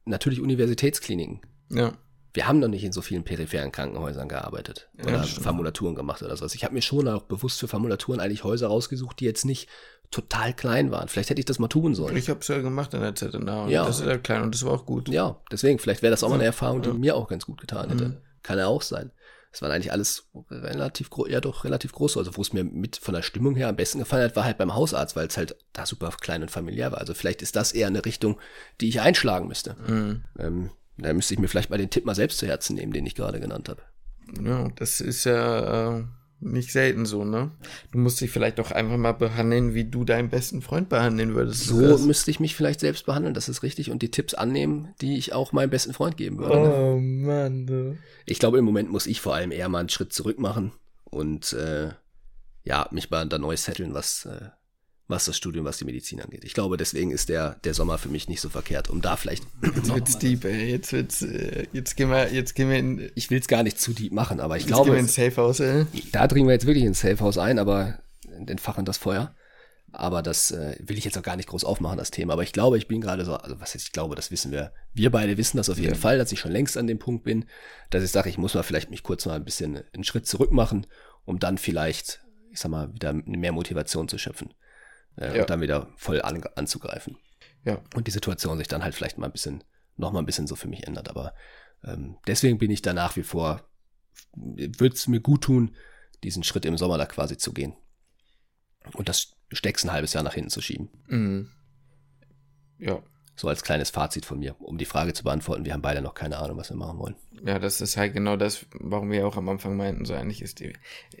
[0.04, 1.40] natürlich Universitätskliniken.
[1.70, 1.92] Ja
[2.36, 6.36] wir haben noch nicht in so vielen peripheren Krankenhäusern gearbeitet oder ja, Formulaturen gemacht oder
[6.36, 6.54] sowas.
[6.54, 9.68] Ich habe mir schon auch bewusst für Formulaturen eigentlich Häuser rausgesucht, die jetzt nicht
[10.10, 11.08] total klein waren.
[11.08, 12.16] Vielleicht hätte ich das mal tun sollen.
[12.16, 13.86] Ich habe es ja gemacht in der ZNA und ja.
[13.86, 15.08] das ist ja klein und das war auch gut.
[15.08, 16.94] Ja, deswegen, vielleicht wäre das auch mal eine Erfahrung, die ja.
[16.94, 18.08] mir auch ganz gut getan hätte.
[18.08, 18.16] Mhm.
[18.42, 19.10] Kann ja auch sein.
[19.50, 22.18] Es waren eigentlich alles relativ groß, ja doch relativ groß.
[22.18, 24.58] Also wo es mir mit von der Stimmung her am besten gefallen hat, war halt
[24.58, 26.98] beim Hausarzt, weil es halt da super klein und familiär war.
[26.98, 28.38] Also vielleicht ist das eher eine Richtung,
[28.82, 29.74] die ich einschlagen müsste.
[29.88, 30.24] Mhm.
[30.38, 33.06] Ähm, da müsste ich mir vielleicht mal den Tipp mal selbst zu Herzen nehmen, den
[33.06, 33.82] ich gerade genannt habe.
[34.42, 36.04] Ja, das ist ja äh,
[36.40, 37.50] nicht selten so, ne?
[37.92, 41.64] Du musst dich vielleicht auch einfach mal behandeln, wie du deinen besten Freund behandeln würdest.
[41.64, 45.16] So müsste ich mich vielleicht selbst behandeln, das ist richtig, und die Tipps annehmen, die
[45.16, 46.60] ich auch meinem besten Freund geben würde.
[46.60, 46.74] Ne?
[46.74, 47.96] Oh Mann, du.
[48.26, 50.72] Ich glaube, im Moment muss ich vor allem eher mal einen Schritt zurück machen
[51.04, 51.90] und äh,
[52.64, 54.48] ja, mich mal da neu setteln, was äh,
[55.08, 56.44] was das Studium, was die Medizin angeht.
[56.44, 59.44] Ich glaube, deswegen ist der, der Sommer für mich nicht so verkehrt, um da vielleicht.
[59.62, 60.70] Jetzt wird's deep, ey.
[60.70, 63.10] Jetzt wird's, äh, jetzt gehen wir, jetzt gehen wir in.
[63.14, 64.86] Ich will es gar nicht zu deep machen, aber ich jetzt glaube.
[64.86, 65.86] Gehen wir ins Safe House, ey.
[66.12, 67.98] Da dringen wir jetzt wirklich ins Safe House ein, aber
[68.46, 69.34] entfachen das Feuer.
[69.92, 72.34] Aber das äh, will ich jetzt auch gar nicht groß aufmachen, das Thema.
[72.34, 74.72] Aber ich glaube, ich bin gerade so, also was heißt, ich glaube, das wissen wir.
[74.92, 75.98] Wir beide wissen das auf jeden ja.
[75.98, 77.46] Fall, dass ich schon längst an dem Punkt bin,
[77.90, 80.52] dass ich sage, ich muss mal vielleicht mich kurz mal ein bisschen einen Schritt zurück
[80.52, 80.86] machen
[81.26, 84.54] um dann vielleicht, ich sag mal, wieder mehr Motivation zu schöpfen
[85.16, 85.42] äh, Ja.
[85.42, 87.16] und dann wieder voll an, anzugreifen.
[87.64, 87.82] Ja.
[87.94, 89.64] Und die Situation sich dann halt vielleicht mal ein bisschen,
[89.96, 91.08] noch mal ein bisschen so für mich ändert.
[91.10, 91.34] Aber
[91.84, 93.68] ähm, deswegen bin ich da nach wie vor,
[94.34, 95.74] würde es mir gut tun,
[96.22, 97.74] diesen Schritt im Sommer da quasi zu gehen.
[98.94, 100.88] Und das Stecks ein halbes Jahr nach hinten zu schieben.
[101.08, 101.50] Mhm.
[102.78, 103.02] Ja.
[103.36, 105.64] So als kleines Fazit von mir, um die Frage zu beantworten.
[105.66, 107.16] Wir haben beide noch keine Ahnung, was wir machen wollen.
[107.44, 110.60] Ja, das ist halt genau das, warum wir auch am Anfang meinten, so eigentlich ist
[110.60, 110.72] die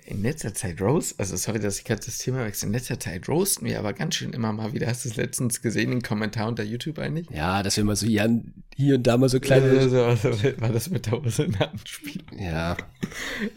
[0.06, 3.28] in letzter Zeit roast, also sorry, dass ich gerade das Thema wechsle, in letzter Zeit
[3.28, 4.86] roasten wir aber ganz schön immer mal wieder.
[4.86, 7.28] Hast du es letztens gesehen, den Kommentar unter YouTube eigentlich?
[7.30, 8.42] Ja, dass wir mal so hier,
[8.74, 9.78] hier und da mal so kleine.
[9.78, 12.22] Also, war das mit der Hose in Anspiel?
[12.38, 12.76] Ja.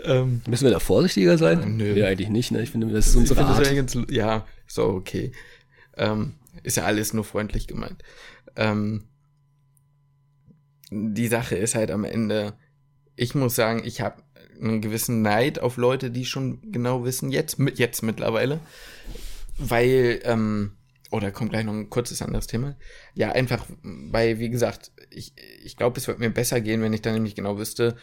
[0.03, 1.78] Ähm, Müssen wir da vorsichtiger sein?
[1.78, 1.93] Nö.
[1.93, 2.62] Nee, eigentlich nicht, ne?
[2.62, 3.76] Ich finde, das ist unsere ich Art.
[3.76, 5.32] ganz, ja, so okay.
[5.97, 8.03] Ähm, ist ja alles nur freundlich gemeint.
[8.60, 9.05] Ähm,
[10.91, 12.53] die Sache ist halt am Ende,
[13.16, 14.22] ich muss sagen, ich habe
[14.62, 18.60] einen gewissen Neid auf Leute, die schon genau wissen, jetzt, jetzt mittlerweile.
[19.57, 20.74] Weil, ähm,
[21.10, 22.76] oder kommt gleich noch ein kurzes anderes Thema.
[23.14, 25.34] Ja, einfach, weil, wie gesagt, ich,
[25.64, 27.95] ich glaube, es wird mir besser gehen, wenn ich dann nämlich genau wüsste,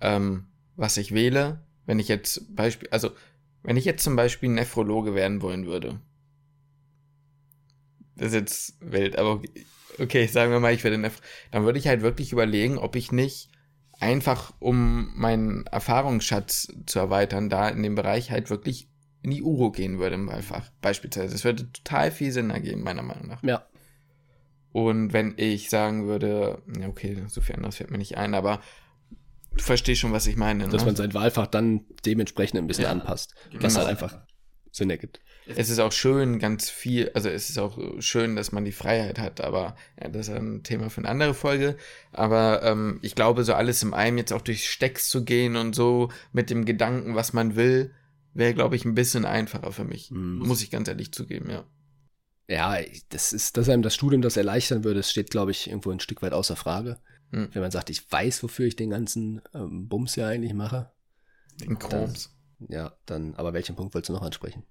[0.00, 0.46] ähm,
[0.76, 1.64] was ich wähle.
[1.86, 3.10] Wenn ich jetzt Beispiel, also,
[3.62, 6.00] wenn ich jetzt zum Beispiel Nephrologe werden wollen würde.
[8.16, 9.42] Das ist jetzt wild, aber
[9.98, 11.20] okay, sagen wir mal, ich werde Neph
[11.50, 13.50] dann würde ich halt wirklich überlegen, ob ich nicht
[14.00, 18.88] einfach, um meinen Erfahrungsschatz zu erweitern, da in dem Bereich halt wirklich
[19.22, 20.70] in die Uro gehen würde im Wahlfach.
[20.80, 21.32] Beispielsweise.
[21.32, 23.42] Das würde total viel Sinn ergeben, meiner Meinung nach.
[23.44, 23.64] Ja.
[24.72, 28.60] Und wenn ich sagen würde, ja, okay, so viel anderes fällt mir nicht ein, aber
[29.54, 30.64] du verstehst schon, was ich meine.
[30.68, 30.86] Dass ne?
[30.86, 32.90] man sein Wahlfach dann dementsprechend ein bisschen Ja.
[32.90, 33.34] anpasst.
[33.52, 33.74] Was Genau.
[33.76, 34.18] halt einfach
[34.72, 35.20] Sinn ergibt.
[35.46, 39.18] Es ist auch schön, ganz viel, also es ist auch schön, dass man die Freiheit
[39.18, 41.76] hat, aber ja, das ist ein Thema für eine andere Folge.
[42.12, 45.74] Aber ähm, ich glaube, so alles im einem jetzt auch durch Stecks zu gehen und
[45.74, 47.92] so mit dem Gedanken, was man will,
[48.34, 50.10] wäre, glaube ich, ein bisschen einfacher für mich.
[50.10, 50.38] Mhm.
[50.38, 51.64] Muss ich ganz ehrlich zugeben, ja.
[52.48, 52.76] Ja,
[53.08, 56.00] das ist, dass einem das Studium das erleichtern würde, das steht, glaube ich, irgendwo ein
[56.00, 56.98] Stück weit außer Frage.
[57.30, 57.48] Hm.
[57.52, 60.90] Wenn man sagt, ich weiß, wofür ich den ganzen ähm, Bums ja eigentlich mache.
[61.60, 62.30] Den Chroms.
[62.68, 64.64] Ja, dann, aber welchen Punkt wolltest du noch ansprechen?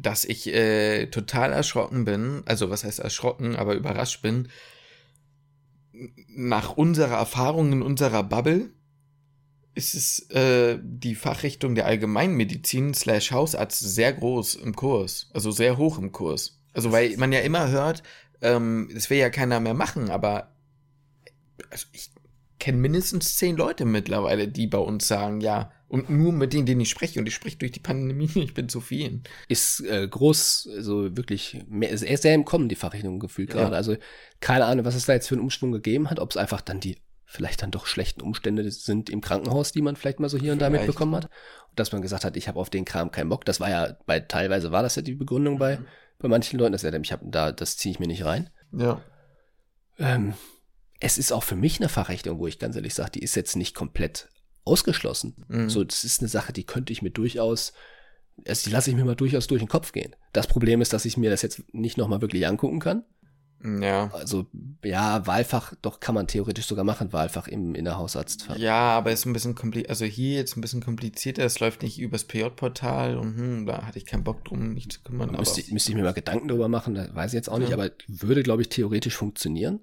[0.00, 4.48] Dass ich äh, total erschrocken bin, also was heißt erschrocken, aber überrascht bin,
[6.28, 8.70] nach unserer Erfahrung in unserer Bubble
[9.74, 15.76] ist es äh, die Fachrichtung der Allgemeinmedizin slash Hausarzt sehr groß im Kurs, also sehr
[15.76, 16.60] hoch im Kurs.
[16.72, 18.02] Also weil man ja immer hört,
[18.40, 20.54] ähm, das will ja keiner mehr machen, aber
[21.70, 22.10] also ich
[22.58, 26.80] kenne mindestens zehn Leute mittlerweile, die bei uns sagen, ja, und nur mit denen, denen
[26.80, 29.24] ich spreche, und ich spreche durch die Pandemie, ich bin zu vielen.
[29.48, 33.56] Ist äh, groß, also wirklich, mehr, ist sehr im Kommen, die Fachrichtung gefühlt Ja.
[33.62, 33.76] gerade.
[33.76, 33.96] Also
[34.40, 36.80] keine Ahnung, was es da jetzt für einen Umschwung gegeben hat, ob es einfach dann
[36.80, 40.52] die vielleicht dann doch schlechten Umstände sind im Krankenhaus, die man vielleicht mal so hier
[40.52, 41.26] und da mitbekommen hat.
[41.26, 43.44] Und dass man gesagt hat, ich habe auf den Kram keinen Bock.
[43.44, 45.86] Das war ja bei teilweise war das ja die Begründung bei, Mhm.
[46.18, 48.50] bei manchen Leuten, dass er ich habe da, das ziehe ich mir nicht rein.
[48.72, 49.00] Ja.
[49.98, 50.34] Ähm,
[50.98, 53.54] es ist auch für mich eine Fachrichtung, wo ich ganz ehrlich sage, die ist jetzt
[53.56, 54.28] nicht komplett
[54.64, 55.44] ausgeschlossen.
[55.48, 55.68] Mhm.
[55.70, 57.72] So, das ist eine Sache, die könnte ich mir durchaus,
[58.46, 60.14] also die lasse ich mir mal durchaus durch den Kopf gehen.
[60.32, 63.04] Das Problem ist, dass ich mir das jetzt nicht nochmal wirklich angucken kann.
[63.62, 64.08] Ja.
[64.14, 64.46] Also,
[64.82, 68.56] ja, Wahlfach, doch kann man theoretisch sogar machen, Wahlfach im, in der Hausarztfach.
[68.56, 69.90] Ja, aber ist ein bisschen kompliziert.
[69.90, 71.44] Also hier jetzt ein bisschen komplizierter.
[71.44, 75.02] Es läuft nicht übers PJ-Portal und hm, da hatte ich keinen Bock drum, mich zu
[75.02, 75.32] kümmern.
[75.32, 77.68] Müsste, ich- müsste ich mir mal Gedanken darüber machen, das weiß ich jetzt auch nicht,
[77.68, 77.76] Ja.
[77.76, 79.80] aber würde, glaube ich, theoretisch funktionieren.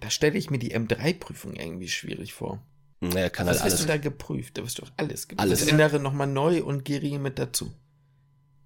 [0.00, 2.62] da stelle ich mir die M3-Prüfung irgendwie schwierig vor.
[3.08, 4.56] Naja, kann Was halt wirst du da geprüft?
[4.58, 5.40] Da wirst du doch alles geprüft.
[5.48, 5.60] Alles.
[5.60, 7.72] Das Innere nochmal neu und Geringe mit dazu.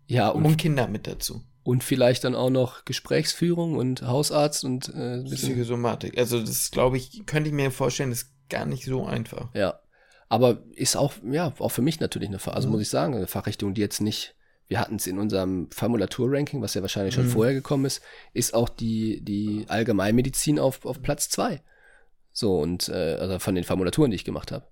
[0.06, 1.42] Ja, Und, und, Kinder mit dazu.
[1.64, 6.16] und vielleicht dann auch noch Gesprächsführung und Hausarzt und äh, Psychosomatik.
[6.18, 9.48] Also das glaube ich, könnte ich mir vorstellen, ist gar nicht so einfach.
[9.54, 9.80] Ja.
[10.28, 12.72] Aber ist auch, ja, auch für mich natürlich eine, Fa- also Mhm.
[12.72, 14.34] muss ich sagen, eine Fachrichtung, die jetzt nicht,
[14.68, 17.30] wir hatten es in unserem Formulatur-Ranking, was ja wahrscheinlich schon Mhm.
[17.30, 18.00] vorher gekommen ist,
[18.32, 21.62] ist auch die, die Allgemeinmedizin auf, auf Platz zwei.
[22.38, 24.66] So, und, äh, also von den Formulaturen, die ich gemacht habe.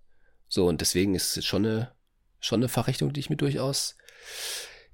[0.49, 1.93] So, und deswegen ist es schon eine,
[2.39, 3.97] schon eine Fachrichtung, die ich mir durchaus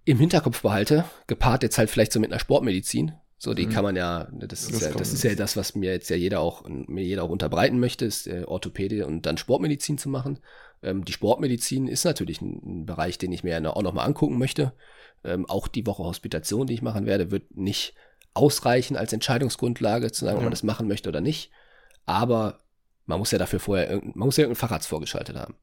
[0.04, 3.12] im Hinterkopf behalte, gepaart jetzt halt vielleicht so mit einer Sportmedizin.
[3.38, 3.70] So, die Mhm.
[3.70, 5.00] kann man ja, das ist Das ja, kommt.
[5.00, 8.04] das ist ja das, was mir jetzt ja jeder auch, mir jeder auch unterbreiten möchte,
[8.04, 10.38] ist äh, Orthopädie und dann Sportmedizin zu machen.
[10.80, 14.38] Ähm, die Sportmedizin ist natürlich ein, ein Bereich, den ich mir ja auch nochmal angucken
[14.38, 14.72] möchte.
[15.24, 17.94] Ähm, auch die Woche Hospitation, die ich machen werde, wird nicht
[18.32, 20.46] ausreichen als Entscheidungsgrundlage zu sagen, ob Ja.
[20.46, 21.50] man das machen möchte oder nicht.
[22.06, 22.60] Aber
[23.06, 25.54] man muss ja dafür vorher, irgendein- man muss ja irgendeinen Facharzt vorgeschaltet haben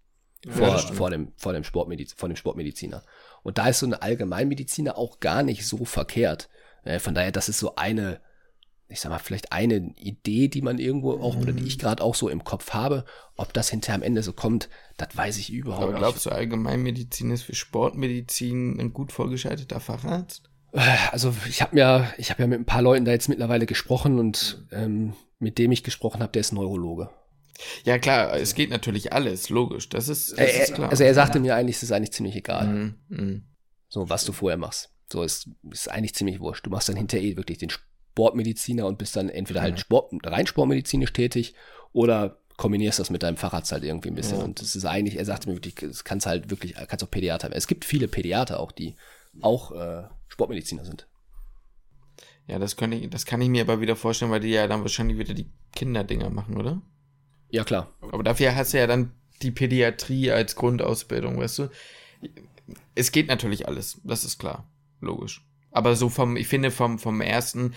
[0.49, 3.03] vor, vor, dem, vor, dem Sportmediz vor dem Sportmediziner.
[3.43, 6.49] Und da ist so eine Allgemeinmediziner auch gar nicht so verkehrt.
[6.83, 8.19] Äh, von daher, das ist so eine,
[8.88, 12.15] ich sag mal, vielleicht eine Idee, die man irgendwo auch, oder die ich gerade auch
[12.15, 13.03] so im Kopf habe,
[13.35, 15.99] ob das hinterher am Ende so kommt, das weiß ich überhaupt Aber nicht.
[15.99, 20.46] glaubst du, Allgemeinmedizin ist für Sportmedizin ein gut vorgeschalteter Facharzt?
[20.74, 24.20] Also ich habe mir, ich habe ja mit ein paar Leuten da jetzt mittlerweile gesprochen
[24.20, 27.09] und ähm, mit dem ich gesprochen habe, der ist Neurologe.
[27.86, 29.89] Ja, klar, es geht natürlich alles, logisch.
[29.89, 30.89] Das ist, das Er, ist klar.
[30.89, 33.43] also er sagte mir eigentlich, es ist eigentlich ziemlich egal, Mhm, mhm.
[33.88, 34.91] so was du vorher machst.
[35.11, 36.65] So ist, ist eigentlich ziemlich wurscht.
[36.65, 40.45] Du machst dann hinterher eh wirklich den Sportmediziner und bist dann entweder halt Sport, rein
[40.45, 41.55] sportmedizinisch tätig
[41.93, 44.39] oder kombinierst das mit deinem Facharzt halt irgendwie ein bisschen.
[44.39, 44.43] Ja.
[44.43, 47.45] Und es ist eigentlich, er sagte mir wirklich, das kannst halt wirklich, kannst auch Pädiater
[47.47, 47.57] werden.
[47.57, 48.95] Es gibt viele Pädiater auch, die
[49.41, 50.03] auch äh,
[50.38, 51.07] Sportmediziner sind.
[52.45, 54.81] Ja, das, könnte ich, das kann ich mir aber wieder vorstellen, weil die ja dann
[54.81, 56.79] wahrscheinlich wieder die Kinderdinger machen, oder?
[57.49, 57.91] Ja, klar.
[58.01, 61.69] Aber dafür hast du ja dann die Pädiatrie als Grundausbildung, weißt du?
[62.93, 64.69] Es geht natürlich alles, das ist klar,
[65.01, 65.43] logisch.
[65.71, 67.73] Aber so vom, ich finde vom, vom ersten,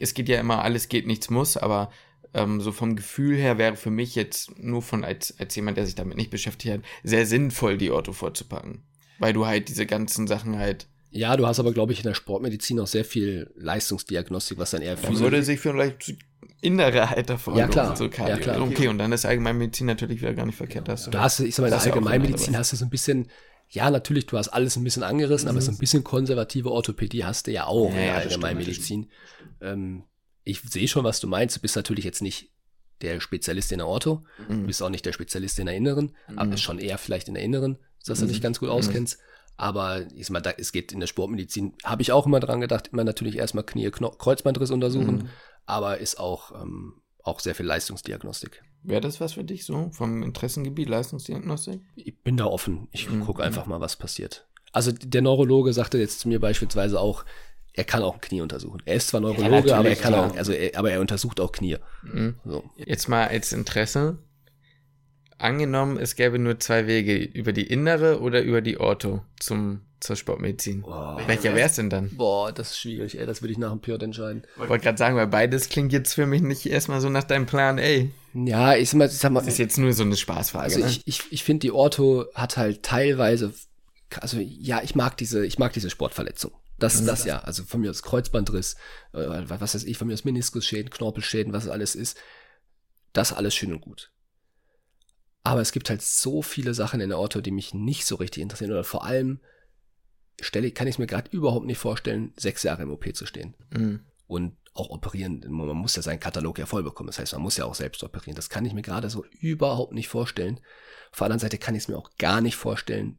[0.00, 1.90] es geht ja immer, alles geht, nichts muss, aber
[2.32, 5.84] ähm, so vom Gefühl her wäre für mich jetzt nur von, als, als jemand, der
[5.84, 8.82] sich damit nicht beschäftigt hat, sehr sinnvoll, die Orto vorzupacken.
[9.18, 12.14] Weil du halt diese ganzen Sachen halt, Ja, du hast aber, glaube ich, in der
[12.14, 16.14] Sportmedizin auch sehr viel Leistungsdiagnostik, was dann eher da Physio- würde sich vielleicht
[16.60, 17.94] innere halt davon Ja, klar.
[17.96, 18.06] so.
[18.06, 18.60] Ja, klar.
[18.62, 20.88] Okay, und dann ist Allgemeinmedizin natürlich wieder gar nicht verkehrt.
[20.88, 23.28] Das Du hast, ich sag mal, in der Allgemeinmedizin hast du so ein bisschen,
[23.68, 27.46] ja, natürlich, du hast alles ein bisschen angerissen, aber so ein bisschen konservative Orthopädie hast
[27.46, 29.10] du ja auch Ja, in der Allgemeinmedizin.
[29.60, 30.02] Ähm,
[30.42, 31.56] ich sehe schon, was du meinst.
[31.56, 32.50] Du bist natürlich jetzt nicht
[33.02, 34.66] der Spezialist in der Ortho, du Mhm.
[34.66, 37.78] bist auch nicht der Spezialist in der Inneren, aber schon eher vielleicht in der Inneren,
[38.06, 38.28] dass du Mhm.
[38.30, 39.18] dich ganz gut auskennst.
[39.56, 42.60] Aber ich sag mal, da, es geht in der Sportmedizin, habe ich auch immer dran
[42.60, 45.28] gedacht, immer natürlich erstmal Knie, Kno Kreuzbandriss untersuchen, Mhm.
[45.66, 48.62] aber ist auch, ähm, auch sehr viel Leistungsdiagnostik.
[48.82, 49.90] Wäre das was für dich so?
[49.92, 51.80] Vom Interessengebiet Leistungsdiagnostik?
[51.94, 52.88] ich bin da offen.
[52.92, 53.20] Ich Mhm.
[53.24, 54.46] gucke einfach mal, was passiert.
[54.72, 57.24] Also der Neurologe sagte jetzt zu mir beispielsweise auch,
[57.72, 58.82] er kann auch ein Knie untersuchen.
[58.84, 60.30] Er ist zwar Neurologe, natürlich, aber er kann klar.
[60.32, 61.76] auch, also er, aber er untersucht auch Knie.
[62.02, 62.34] Mhm.
[62.44, 62.64] So.
[62.76, 64.18] Jetzt mal als Interesse.
[65.44, 70.16] Angenommen, es gäbe nur zwei Wege, über die innere oder über die Ortho zum, zur
[70.16, 70.80] Sportmedizin.
[70.80, 71.20] Boah.
[71.26, 72.16] Welcher wäre es denn dann?
[72.16, 74.44] Boah, das ist schwierig, ey, das würde ich nach dem Piot entscheiden.
[74.54, 77.44] Ich wollte gerade sagen, weil beides klingt jetzt für mich nicht erstmal so nach deinem
[77.44, 78.10] Plan, ey.
[78.32, 80.64] Ja, ich sag mal, ich sag mal Das ist jetzt nur so eine Spaßfrage.
[80.64, 80.86] also ne?
[80.86, 83.52] ich, ich, ich finde, die Ortho hat halt teilweise,
[84.20, 86.52] also ja, ich mag diese, ich mag diese Sportverletzung.
[86.78, 88.76] Das, das ja, also von mir aus Kreuzbandriss,
[89.12, 92.16] äh, was weiß ich, von mir aus Meniskusschäden, Knorpelschäden, was es alles ist.
[93.12, 94.10] Das alles schön und gut.
[95.44, 98.42] Aber es gibt halt so viele Sachen in der Ortho, die mich nicht so richtig
[98.42, 98.72] interessieren.
[98.72, 99.40] Oder vor allem
[100.40, 103.54] stelle, kann ich mir gerade überhaupt nicht vorstellen, sechs Jahre im OP zu stehen.
[103.70, 104.00] Mhm.
[104.26, 105.44] Und auch operieren.
[105.48, 107.06] Man muss ja seinen Katalog ja voll bekommen.
[107.06, 108.34] Das heißt, man muss ja auch selbst operieren.
[108.34, 110.60] Das kann ich mir gerade so überhaupt nicht vorstellen.
[111.12, 113.18] Auf der anderen Seite kann ich es mir auch gar nicht vorstellen,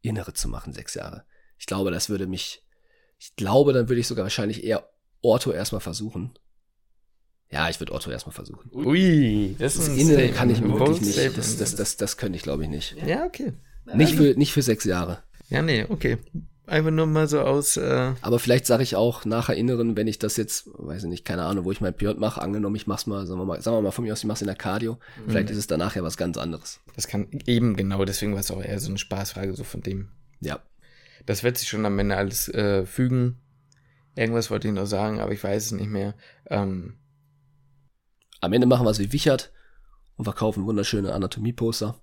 [0.00, 1.24] Innere zu machen, sechs Jahre.
[1.58, 2.64] Ich glaube, das würde mich,
[3.18, 4.88] ich glaube, dann würde ich sogar wahrscheinlich eher
[5.20, 6.32] Ortho erstmal versuchen.
[7.52, 8.70] Ja, ich würde Ortho erstmal versuchen.
[8.72, 10.36] Ui, das Das ist ein Innere Statement.
[10.36, 11.12] kann ich mir wirklich nicht.
[11.12, 11.38] Statement.
[11.38, 12.96] Das, das, das, das könnte ich, glaube ich, nicht.
[13.06, 13.52] ja, okay.
[13.92, 15.18] Nicht für, nicht für sechs Jahre.
[15.48, 16.18] Ja, nee, okay.
[16.68, 20.20] Einfach nur mal so aus, äh, Aber vielleicht sage ich auch nachher Inneren, wenn ich
[20.20, 23.08] das jetzt, weiß ich nicht, keine Ahnung, wo ich mein Piot mache, angenommen, ich mach's
[23.08, 25.00] mal, sagen wir mal, sagen wir mal von mir aus, ich mach's in der Cardio,
[25.26, 26.78] vielleicht ist es danach ja was ganz anderes.
[26.94, 30.10] das kann eben genau, deswegen war es auch eher so eine Spaßfrage, so von dem.
[30.40, 30.60] Ja.
[31.26, 33.40] Das wird sich schon am Ende alles äh, fügen.
[34.14, 36.14] Irgendwas wollte ich noch sagen, aber ich weiß es nicht mehr.
[36.48, 36.94] Ähm,
[38.40, 39.52] Am Ende machen wir es wie Wichert
[40.16, 42.00] und verkaufen wunderschöne Anatomie-Poster.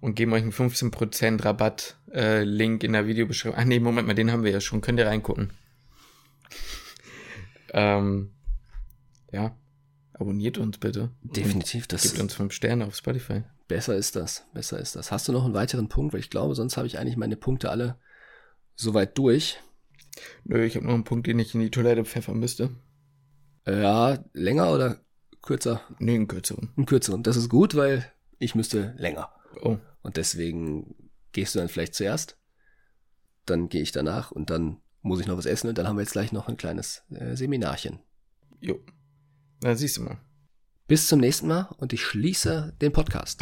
[0.00, 3.58] und geben euch einen 15% Rabatt äh, Link in der Videobeschreibung.
[3.58, 4.80] Ach nee, Moment mal, den haben wir ja schon.
[4.80, 5.50] Könnt ihr reingucken.
[7.72, 8.32] ähm,
[9.32, 9.56] ja,
[10.12, 11.10] abonniert uns bitte.
[11.22, 13.42] Definitiv, das Gebt uns 5 Sterne auf Spotify.
[13.68, 15.10] besser ist das, besser ist das.
[15.10, 16.12] Hast du noch einen weiteren Punkt?
[16.12, 17.98] Weil ich glaube, sonst habe ich eigentlich meine Punkte alle
[18.76, 19.58] soweit durch.
[20.44, 22.70] Nö, ich habe noch einen Punkt, den ich in die Toilette pfeffern müsste.
[23.66, 25.00] Äh, Ja, länger oder
[25.46, 25.80] kürzer?
[25.98, 26.70] Nö, einen kürzeren.
[26.76, 27.22] Einen kürzeren.
[27.22, 29.30] Das ist gut, weil ich müsste länger.
[29.62, 30.94] Oh, Und deswegen
[31.32, 32.36] gehst du dann vielleicht zuerst,
[33.46, 36.02] dann gehe ich danach und dann muss ich noch was essen und dann haben wir
[36.02, 38.00] jetzt gleich noch ein kleines äh, Seminarchen.
[38.60, 38.78] jo.
[39.62, 40.18] Na, siehst du mal.
[40.86, 43.40] Bis zum nächsten Mal und ich schließe den Podcast.